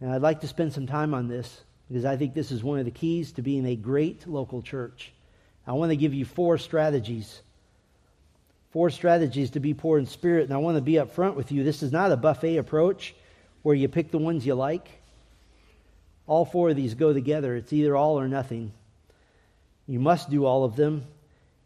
[0.00, 2.78] And I'd like to spend some time on this because I think this is one
[2.78, 5.12] of the keys to being a great local church.
[5.66, 7.40] I want to give you four strategies.
[8.70, 10.44] Four strategies to be poor in spirit.
[10.44, 11.64] And I want to be up front with you.
[11.64, 13.14] This is not a buffet approach
[13.62, 14.88] where you pick the ones you like.
[16.26, 17.56] All four of these go together.
[17.56, 18.72] It's either all or nothing.
[19.86, 21.04] You must do all of them.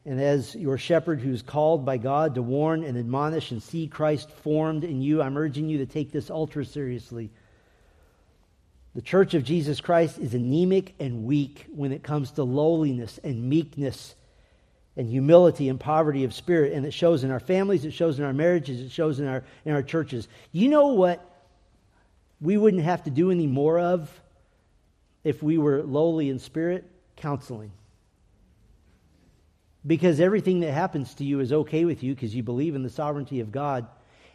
[0.04, 4.30] And as your shepherd who's called by God to warn and admonish and see Christ
[4.30, 7.30] formed in you, I'm urging you to take this ultra seriously.
[8.94, 13.48] The church of Jesus Christ is anemic and weak when it comes to lowliness and
[13.48, 14.14] meekness
[14.96, 16.72] and humility and poverty of spirit.
[16.72, 19.44] And it shows in our families, it shows in our marriages, it shows in our,
[19.64, 20.28] in our churches.
[20.52, 21.20] You know what
[22.40, 24.09] we wouldn't have to do any more of
[25.27, 26.85] if we were lowly in spirit?
[27.16, 27.72] Counseling.
[29.85, 32.91] Because everything that happens to you is okay with you because you believe in the
[32.91, 33.89] sovereignty of God.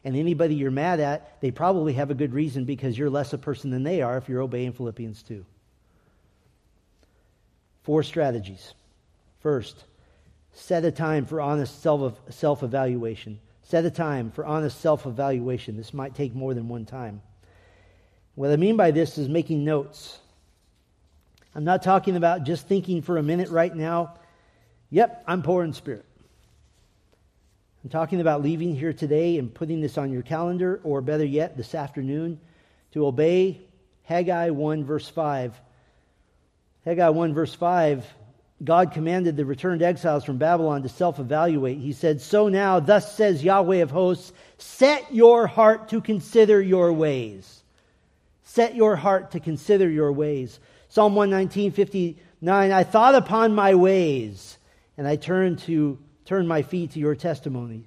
[0.04, 3.38] And anybody you're mad at, they probably have a good reason because you're less a
[3.38, 5.46] person than they are if you're obeying Philippians 2.
[7.84, 8.74] Four strategies.
[9.40, 9.86] First,
[10.52, 13.40] set a time for honest self evaluation.
[13.64, 15.78] Set a time for honest self evaluation.
[15.78, 17.22] This might take more than one time.
[18.36, 20.20] What I mean by this is making notes.
[21.54, 24.16] I'm not talking about just thinking for a minute right now,
[24.90, 26.06] yep, I'm poor in spirit.
[27.84, 31.58] I'm talking about leaving here today and putting this on your calendar, or better yet,
[31.58, 32.40] this afternoon,
[32.94, 33.62] to obey
[34.04, 35.60] Haggai 1, verse 5.
[36.86, 38.06] Haggai 1, verse 5,
[38.64, 41.80] God commanded the returned exiles from Babylon to self evaluate.
[41.80, 46.94] He said, So now, thus says Yahweh of hosts, set your heart to consider your
[46.94, 47.61] ways.
[48.52, 50.60] Set your heart to consider your ways.
[50.90, 54.58] Psalm 119, 59, I thought upon my ways,
[54.98, 57.86] and I turned to turn my feet to your testimony.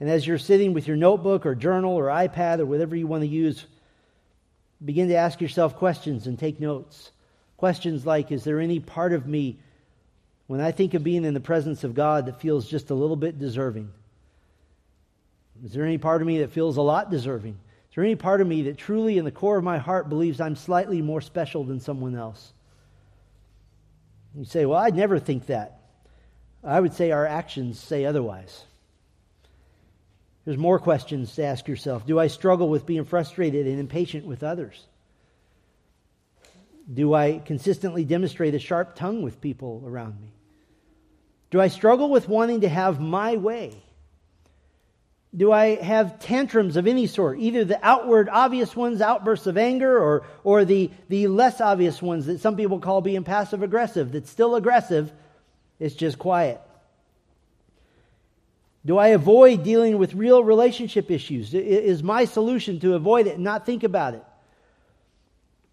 [0.00, 3.22] And as you're sitting with your notebook or journal or iPad or whatever you want
[3.22, 3.64] to use,
[4.84, 7.12] begin to ask yourself questions and take notes.
[7.56, 9.60] Questions like Is there any part of me
[10.48, 13.14] when I think of being in the presence of God that feels just a little
[13.14, 13.92] bit deserving?
[15.64, 17.56] Is there any part of me that feels a lot deserving?
[17.90, 20.40] Is there any part of me that truly, in the core of my heart, believes
[20.40, 22.52] I'm slightly more special than someone else?
[24.36, 25.80] You say, Well, I'd never think that.
[26.62, 28.64] I would say our actions say otherwise.
[30.44, 32.06] There's more questions to ask yourself.
[32.06, 34.86] Do I struggle with being frustrated and impatient with others?
[36.92, 40.28] Do I consistently demonstrate a sharp tongue with people around me?
[41.50, 43.82] Do I struggle with wanting to have my way?
[45.36, 49.96] Do I have tantrums of any sort, either the outward obvious ones, outbursts of anger,
[49.96, 54.28] or, or the, the less obvious ones that some people call being passive aggressive, that's
[54.28, 55.12] still aggressive,
[55.78, 56.60] it's just quiet.
[58.84, 61.54] Do I avoid dealing with real relationship issues?
[61.54, 64.24] Is my solution to avoid it and not think about it?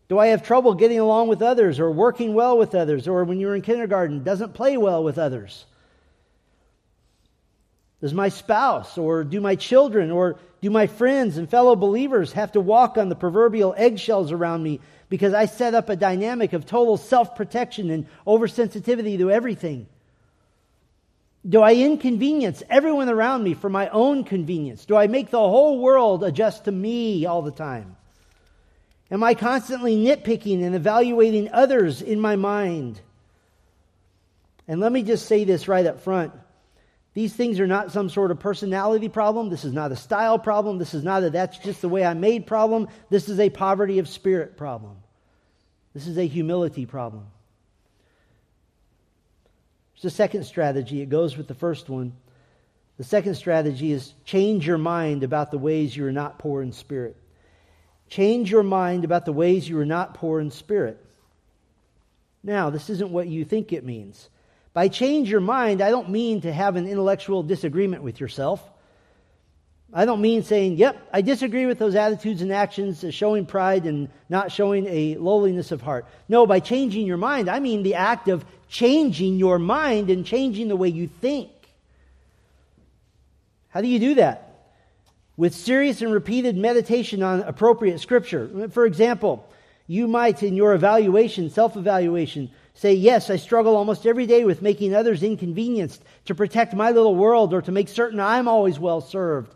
[0.10, 3.08] Do I have trouble getting along with others or working well with others?
[3.08, 5.66] Or when you're in kindergarten, doesn't play well with others?
[8.02, 12.52] Does my spouse or do my children or do my friends and fellow believers have
[12.52, 14.80] to walk on the proverbial eggshells around me
[15.10, 19.88] because I set up a dynamic of total self protection and oversensitivity to everything?
[21.48, 24.86] Do I inconvenience everyone around me for my own convenience?
[24.86, 27.96] Do I make the whole world adjust to me all the time?
[29.10, 33.00] Am I constantly nitpicking and evaluating others in my mind?
[34.68, 36.34] And let me just say this right up front.
[37.18, 39.50] These things are not some sort of personality problem.
[39.50, 40.78] This is not a style problem.
[40.78, 42.90] This is not a that's just the way I'm made problem.
[43.10, 44.98] This is a poverty of spirit problem.
[45.96, 47.26] This is a humility problem.
[49.96, 51.02] There's a second strategy.
[51.02, 52.14] It goes with the first one.
[53.00, 56.72] The second strategy is change your mind about the ways you are not poor in
[56.72, 57.18] spirit.
[58.10, 61.04] Change your mind about the ways you are not poor in spirit.
[62.44, 64.30] Now, this isn't what you think it means.
[64.78, 68.62] By change your mind, I don't mean to have an intellectual disagreement with yourself.
[69.92, 73.88] I don't mean saying, yep, I disagree with those attitudes and actions, uh, showing pride
[73.88, 76.06] and not showing a lowliness of heart.
[76.30, 80.68] No, by changing your mind, I mean the act of changing your mind and changing
[80.68, 81.50] the way you think.
[83.70, 84.60] How do you do that?
[85.38, 88.70] With serious and repeated meditation on appropriate scripture.
[88.70, 89.50] For example,
[89.88, 94.62] you might, in your evaluation, self evaluation, Say, yes, I struggle almost every day with
[94.62, 99.02] making others inconvenienced to protect my little world or to make certain I'm always well
[99.02, 99.52] served.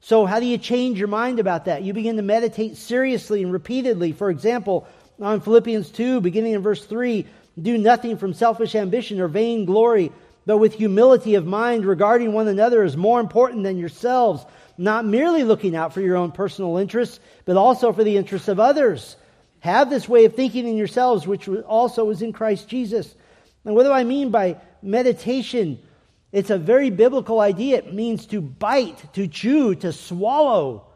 [0.00, 1.82] So, how do you change your mind about that?
[1.82, 4.12] You begin to meditate seriously and repeatedly.
[4.12, 4.88] For example,
[5.20, 7.26] on Philippians 2, beginning in verse 3,
[7.60, 10.10] do nothing from selfish ambition or vain glory,
[10.46, 14.46] but with humility of mind, regarding one another as more important than yourselves,
[14.78, 18.58] not merely looking out for your own personal interests, but also for the interests of
[18.58, 19.16] others.
[19.66, 23.12] Have this way of thinking in yourselves, which also was in Christ Jesus.
[23.64, 25.80] And what do I mean by meditation?
[26.30, 27.78] It's a very biblical idea.
[27.78, 30.86] It means to bite, to chew, to swallow.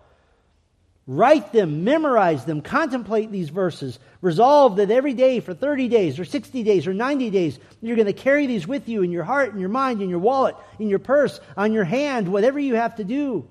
[1.09, 3.99] Write them, memorize them, contemplate these verses.
[4.21, 8.07] Resolve that every day for 30 days or 60 days or 90 days, you're going
[8.07, 10.89] to carry these with you in your heart, in your mind, in your wallet, in
[10.89, 13.49] your purse, on your hand, whatever you have to do.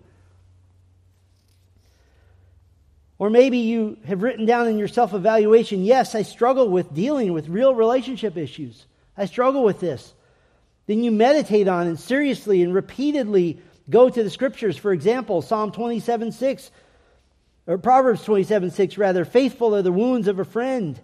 [3.20, 7.34] Or maybe you have written down in your self evaluation, yes, I struggle with dealing
[7.34, 8.86] with real relationship issues.
[9.18, 10.14] I struggle with this.
[10.88, 13.60] Then you meditate on and seriously and repeatedly
[13.90, 14.78] go to the scriptures.
[14.78, 16.72] For example, Psalm 27 6,
[17.68, 21.00] or Proverbs 27 6, rather, faithful are the wounds of a friend.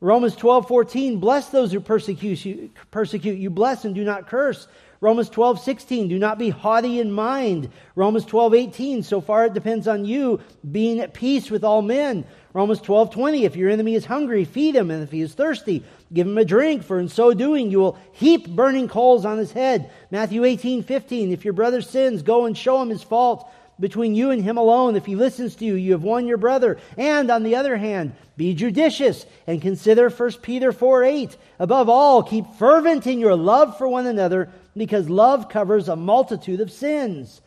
[0.00, 4.68] Romans 12 14, bless those who persecute you, persecute you, bless and do not curse.
[5.02, 7.68] Romans 12, 16, do not be haughty in mind.
[7.96, 10.38] Romans 12, 18, so far it depends on you
[10.70, 12.24] being at peace with all men.
[12.52, 15.82] Romans 12, 20, if your enemy is hungry, feed him, and if he is thirsty,
[16.12, 19.50] give him a drink, for in so doing you will heap burning coals on his
[19.50, 19.90] head.
[20.12, 23.50] Matthew 18, 15, if your brother sins, go and show him his fault
[23.80, 24.94] between you and him alone.
[24.94, 26.78] If he listens to you, you have won your brother.
[26.96, 31.36] And on the other hand, be judicious and consider 1 Peter 4 8.
[31.58, 36.60] Above all, keep fervent in your love for one another because love covers a multitude
[36.60, 37.40] of sins.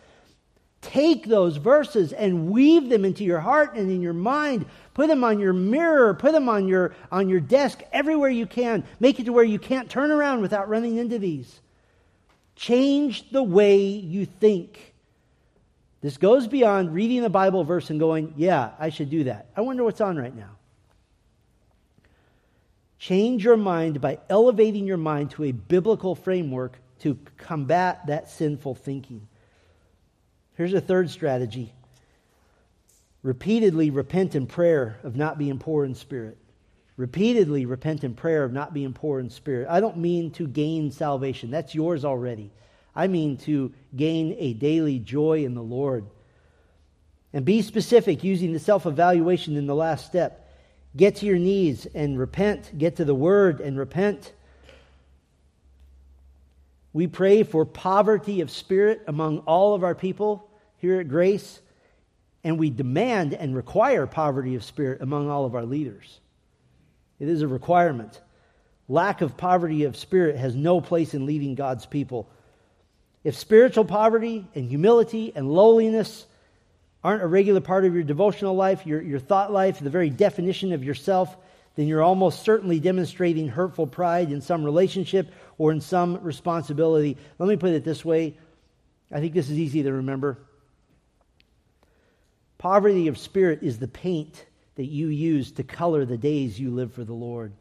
[0.82, 4.68] Take those verses and weave them into your heart and in your mind.
[4.94, 8.84] Put them on your mirror, put them on your, on your desk, everywhere you can.
[9.00, 11.60] Make it to where you can't turn around without running into these.
[12.56, 14.94] Change the way you think.
[16.02, 19.48] This goes beyond reading the Bible verse and going, yeah, I should do that.
[19.58, 20.52] I wonder what's on right now.
[23.00, 28.76] Change your mind by elevating your mind to a biblical framework to combat that sinful
[28.76, 29.28] thinking.
[30.56, 31.74] Here's a third strategy
[33.24, 36.38] repeatedly repent in prayer of not being poor in spirit.
[36.96, 39.68] Repeatedly repent in prayer of not being poor in spirit.
[39.70, 42.52] I don't mean to gain salvation, that's yours already.
[42.96, 46.06] I mean to gain a daily joy in the Lord.
[47.34, 50.50] And be specific using the self evaluation in the last step.
[50.96, 52.78] Get to your knees and repent.
[52.78, 54.32] Get to the word and repent.
[56.96, 61.60] We pray for poverty of spirit among all of our people here at Grace,
[62.42, 66.22] and we demand and require poverty of spirit among all of our leaders.
[67.20, 68.22] It is a requirement.
[68.88, 72.30] Lack of poverty of spirit has no place in leading God's people.
[73.26, 76.26] If spiritual poverty and humility and lowliness
[77.04, 80.72] aren't a regular part of your devotional life, your, your thought life, the very definition
[80.72, 81.36] of yourself,
[81.76, 87.18] then you're almost certainly demonstrating hurtful pride in some relationship or in some responsibility.
[87.40, 88.38] Let me put it this way
[89.12, 90.40] I think this is easy to remember.
[92.58, 94.46] Poverty of spirit is the paint
[94.76, 97.54] that you use to color the days you live for the Lord.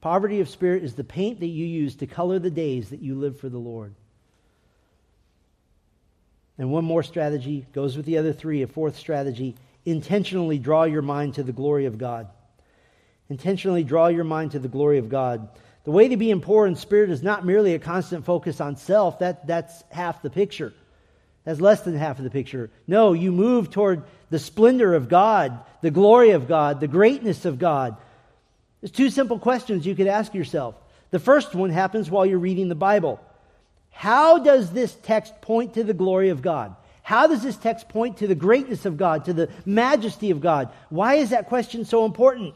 [0.00, 3.14] Poverty of spirit is the paint that you use to color the days that you
[3.14, 3.94] live for the Lord.
[6.58, 8.62] And one more strategy goes with the other three.
[8.62, 12.28] A fourth strategy intentionally draw your mind to the glory of God.
[13.28, 15.48] Intentionally draw your mind to the glory of God.
[15.84, 19.18] The way to be poor in spirit is not merely a constant focus on self.
[19.18, 20.72] That, that's half the picture.
[21.44, 22.70] That's less than half of the picture.
[22.86, 27.58] No, you move toward the splendor of God, the glory of God, the greatness of
[27.58, 27.96] God.
[28.80, 30.74] There's two simple questions you could ask yourself.
[31.10, 33.20] The first one happens while you're reading the Bible.
[33.90, 36.74] How does this text point to the glory of God?
[37.02, 40.70] How does this text point to the greatness of God, to the majesty of God?
[40.88, 42.54] Why is that question so important?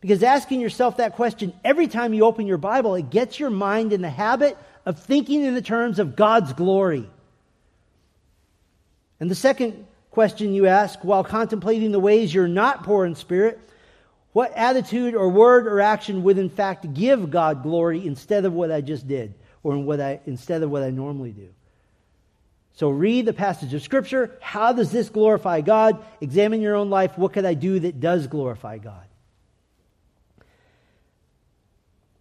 [0.00, 3.92] Because asking yourself that question every time you open your Bible, it gets your mind
[3.92, 7.08] in the habit of thinking in the terms of God's glory.
[9.18, 13.60] And the second question you ask while contemplating the ways you're not poor in spirit
[14.36, 18.70] what attitude or word or action would in fact give God glory instead of what
[18.70, 19.32] I just did
[19.62, 21.48] or in what I, instead of what I normally do?
[22.74, 24.36] So read the passage of Scripture.
[24.42, 26.04] How does this glorify God?
[26.20, 27.16] Examine your own life.
[27.16, 29.05] What could I do that does glorify God?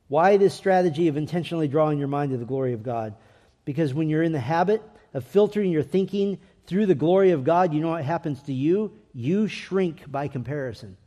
[0.07, 3.15] Why this strategy of intentionally drawing your mind to the glory of God?
[3.63, 4.83] Because when you're in the habit
[5.13, 6.37] of filtering your thinking
[6.67, 8.91] through the glory of God, you know what happens to you?
[9.13, 10.97] You shrink by comparison,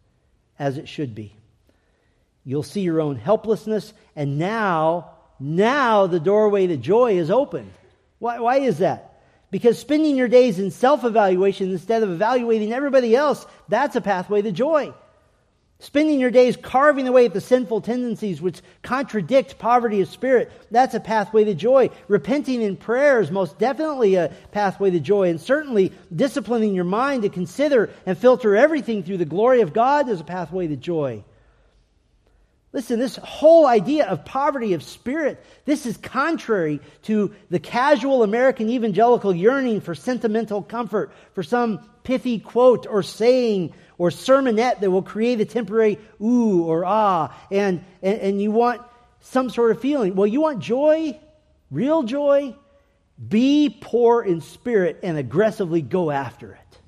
[0.58, 1.34] as it should be.
[2.44, 7.70] You'll see your own helplessness, and now, now the doorway to joy is opened.
[8.18, 9.20] Why, why is that?
[9.50, 14.42] Because spending your days in self evaluation instead of evaluating everybody else, that's a pathway
[14.42, 14.92] to joy.
[15.80, 20.94] Spending your days carving away at the sinful tendencies which contradict poverty of spirit, that's
[20.94, 21.88] a pathway to joy.
[22.08, 25.28] Repenting in prayer is most definitely a pathway to joy.
[25.28, 30.08] And certainly disciplining your mind to consider and filter everything through the glory of God
[30.08, 31.22] is a pathway to joy.
[32.72, 38.68] Listen, this whole idea of poverty of spirit, this is contrary to the casual American
[38.68, 45.02] evangelical yearning for sentimental comfort, for some pithy quote or saying or sermonette that will
[45.02, 48.80] create a temporary ooh or ah, and, and, and you want
[49.20, 50.14] some sort of feeling.
[50.14, 51.18] Well, you want joy,
[51.70, 52.54] real joy?
[53.28, 56.78] Be poor in spirit and aggressively go after it.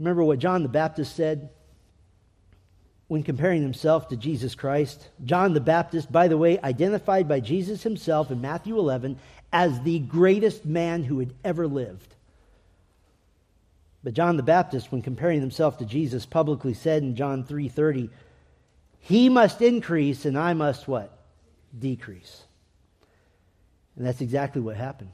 [0.00, 1.50] Remember what John the Baptist said
[3.06, 5.08] when comparing himself to Jesus Christ?
[5.24, 9.18] John the Baptist, by the way, identified by Jesus himself in Matthew 11
[9.52, 12.14] as the greatest man who had ever lived.
[14.04, 18.10] But John the Baptist, when comparing himself to Jesus, publicly said in John 3:30,
[19.00, 21.16] "He must increase and I must what?
[21.76, 22.44] Decrease."
[23.96, 25.10] And that's exactly what happened.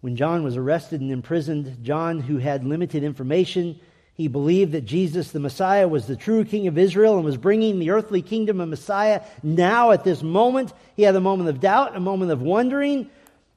[0.00, 3.78] When John was arrested and imprisoned, John, who had limited information,
[4.14, 7.78] he believed that Jesus, the Messiah, was the true King of Israel and was bringing
[7.78, 9.20] the earthly kingdom of Messiah.
[9.42, 13.10] Now, at this moment, he had a moment of doubt, a moment of wondering,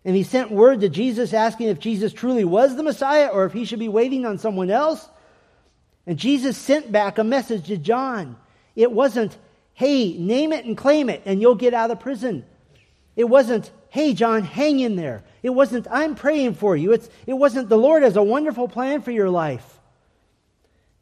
[0.06, 3.54] and he sent word to Jesus asking if Jesus truly was the Messiah or if
[3.54, 5.08] he should be waiting on someone else.
[6.06, 8.36] And Jesus sent back a message to John.
[8.76, 9.38] It wasn't,
[9.74, 12.46] hey, name it and claim it and you'll get out of prison.
[13.16, 15.24] It wasn't, hey, John, hang in there.
[15.42, 16.92] It wasn't, I'm praying for you.
[16.92, 19.80] It's, it wasn't, the Lord has a wonderful plan for your life.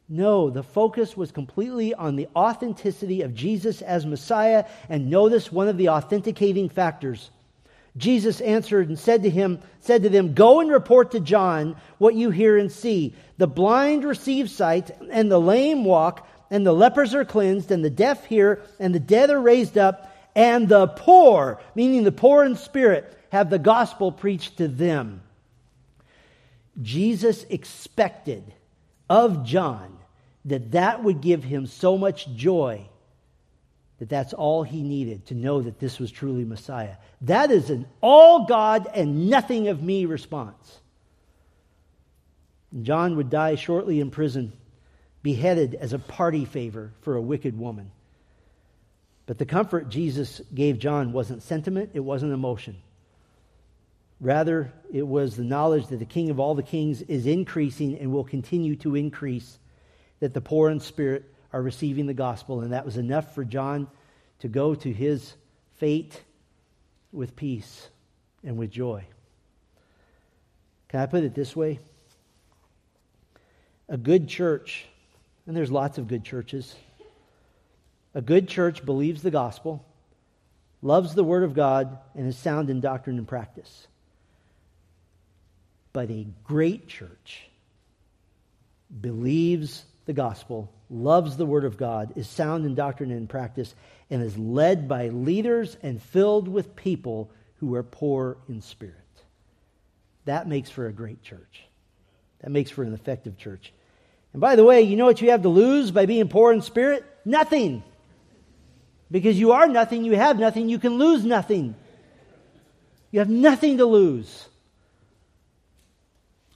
[0.08, 4.66] No, the focus was completely on the authenticity of Jesus as Messiah.
[4.88, 7.30] And notice one of the authenticating factors
[7.96, 12.14] Jesus answered and said to him, said to them, Go and report to John what
[12.14, 13.14] you hear and see.
[13.36, 17.90] The blind receive sight, and the lame walk, and the lepers are cleansed, and the
[17.90, 22.56] deaf hear, and the dead are raised up, and the poor, meaning the poor in
[22.56, 25.22] spirit, have the gospel preached to them.
[26.80, 28.54] Jesus expected
[29.10, 29.98] of John
[30.46, 32.86] that that would give him so much joy
[34.02, 36.96] that that's all he needed to know that this was truly Messiah.
[37.20, 40.80] That is an all God and nothing of me response.
[42.82, 44.54] John would die shortly in prison,
[45.22, 47.92] beheaded as a party favor for a wicked woman.
[49.26, 52.78] But the comfort Jesus gave John wasn't sentiment, it wasn't emotion.
[54.20, 58.10] Rather, it was the knowledge that the King of all the kings is increasing and
[58.10, 59.60] will continue to increase,
[60.18, 62.60] that the poor in spirit are receiving the gospel.
[62.60, 63.88] And that was enough for John
[64.40, 65.34] to go to his
[65.74, 66.20] fate
[67.12, 67.88] with peace
[68.42, 69.04] and with joy.
[70.88, 71.78] Can I put it this way?
[73.88, 74.86] A good church,
[75.46, 76.74] and there's lots of good churches,
[78.14, 79.84] a good church believes the gospel,
[80.82, 83.86] loves the word of God, and is sound in doctrine and practice.
[85.92, 87.48] But a great church
[89.00, 93.74] believes the gospel, loves the Word of God, is sound in doctrine and practice,
[94.10, 98.96] and is led by leaders and filled with people who are poor in spirit.
[100.24, 101.64] That makes for a great church.
[102.40, 103.72] That makes for an effective church.
[104.32, 106.62] And by the way, you know what you have to lose by being poor in
[106.62, 107.04] spirit?
[107.24, 107.82] Nothing.
[109.10, 111.74] Because you are nothing, you have nothing, you can lose nothing.
[113.10, 114.48] You have nothing to lose.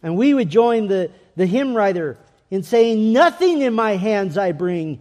[0.03, 2.17] And we would join the, the hymn writer
[2.51, 5.01] in saying, Nothing in my hands I bring,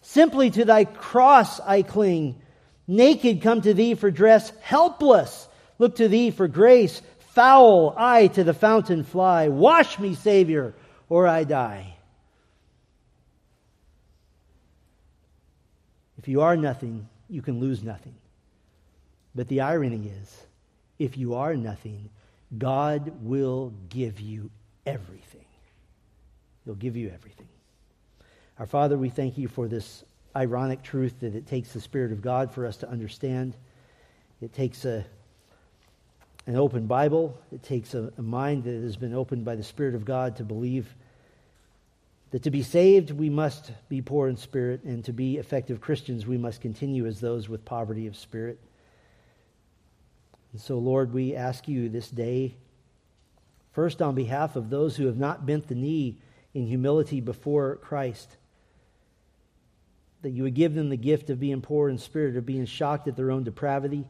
[0.00, 2.40] simply to thy cross I cling.
[2.88, 7.02] Naked come to thee for dress, helpless look to thee for grace.
[7.34, 9.48] Foul I to the fountain fly.
[9.48, 10.74] Wash me, Savior,
[11.08, 11.96] or I die.
[16.18, 18.14] If you are nothing, you can lose nothing.
[19.34, 20.42] But the irony is,
[20.98, 22.10] if you are nothing,
[22.56, 24.50] God will give you
[24.86, 25.41] everything.
[26.64, 27.48] He'll give you everything.
[28.58, 30.04] Our Father, we thank you for this
[30.36, 33.56] ironic truth that it takes the Spirit of God for us to understand.
[34.40, 35.04] It takes a,
[36.46, 39.94] an open Bible, it takes a, a mind that has been opened by the Spirit
[39.94, 40.94] of God to believe
[42.32, 46.26] that to be saved, we must be poor in spirit, and to be effective Christians,
[46.26, 48.58] we must continue as those with poverty of spirit.
[50.52, 52.54] And so, Lord, we ask you this day,
[53.72, 56.16] first on behalf of those who have not bent the knee
[56.54, 58.36] in humility before Christ,
[60.22, 63.08] that you would give them the gift of being poor in spirit, of being shocked
[63.08, 64.04] at their own depravity.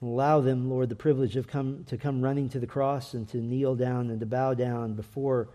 [0.00, 3.28] And allow them, Lord, the privilege of come, to come running to the cross and
[3.28, 5.48] to kneel down and to bow down before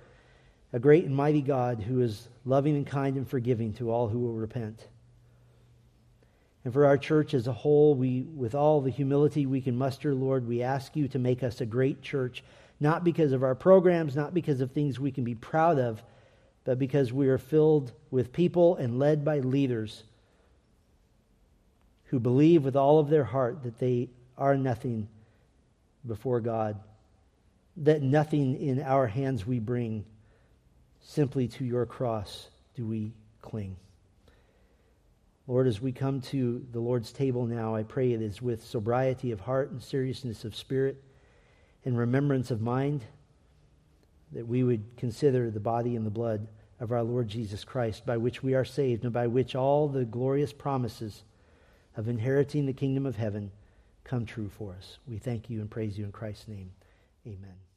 [0.71, 4.19] a great and mighty God who is loving and kind and forgiving to all who
[4.19, 4.87] will repent.
[6.65, 10.15] And for our church as a whole, we, with all the humility we can muster,
[10.15, 12.43] Lord, we ask you to make us a great church,
[12.83, 16.03] not because of our programs, not because of things we can be proud of,
[16.65, 20.03] but because we are filled with people and led by leaders
[22.07, 25.07] who believe with all of their heart that they are nothing
[26.05, 26.77] before God,
[27.77, 30.03] that nothing in our hands we bring,
[31.01, 33.77] simply to your cross do we cling.
[35.47, 39.31] Lord, as we come to the Lord's table now, I pray it is with sobriety
[39.31, 41.01] of heart and seriousness of spirit
[41.85, 43.03] and remembrance of mind
[44.31, 46.47] that we would consider the body and the blood
[46.79, 50.05] of our Lord Jesus Christ, by which we are saved, and by which all the
[50.05, 51.23] glorious promises
[51.95, 53.51] of inheriting the kingdom of heaven
[54.03, 54.97] come true for us.
[55.07, 56.71] We thank you and praise you in Christ's name.
[57.25, 57.72] Amen.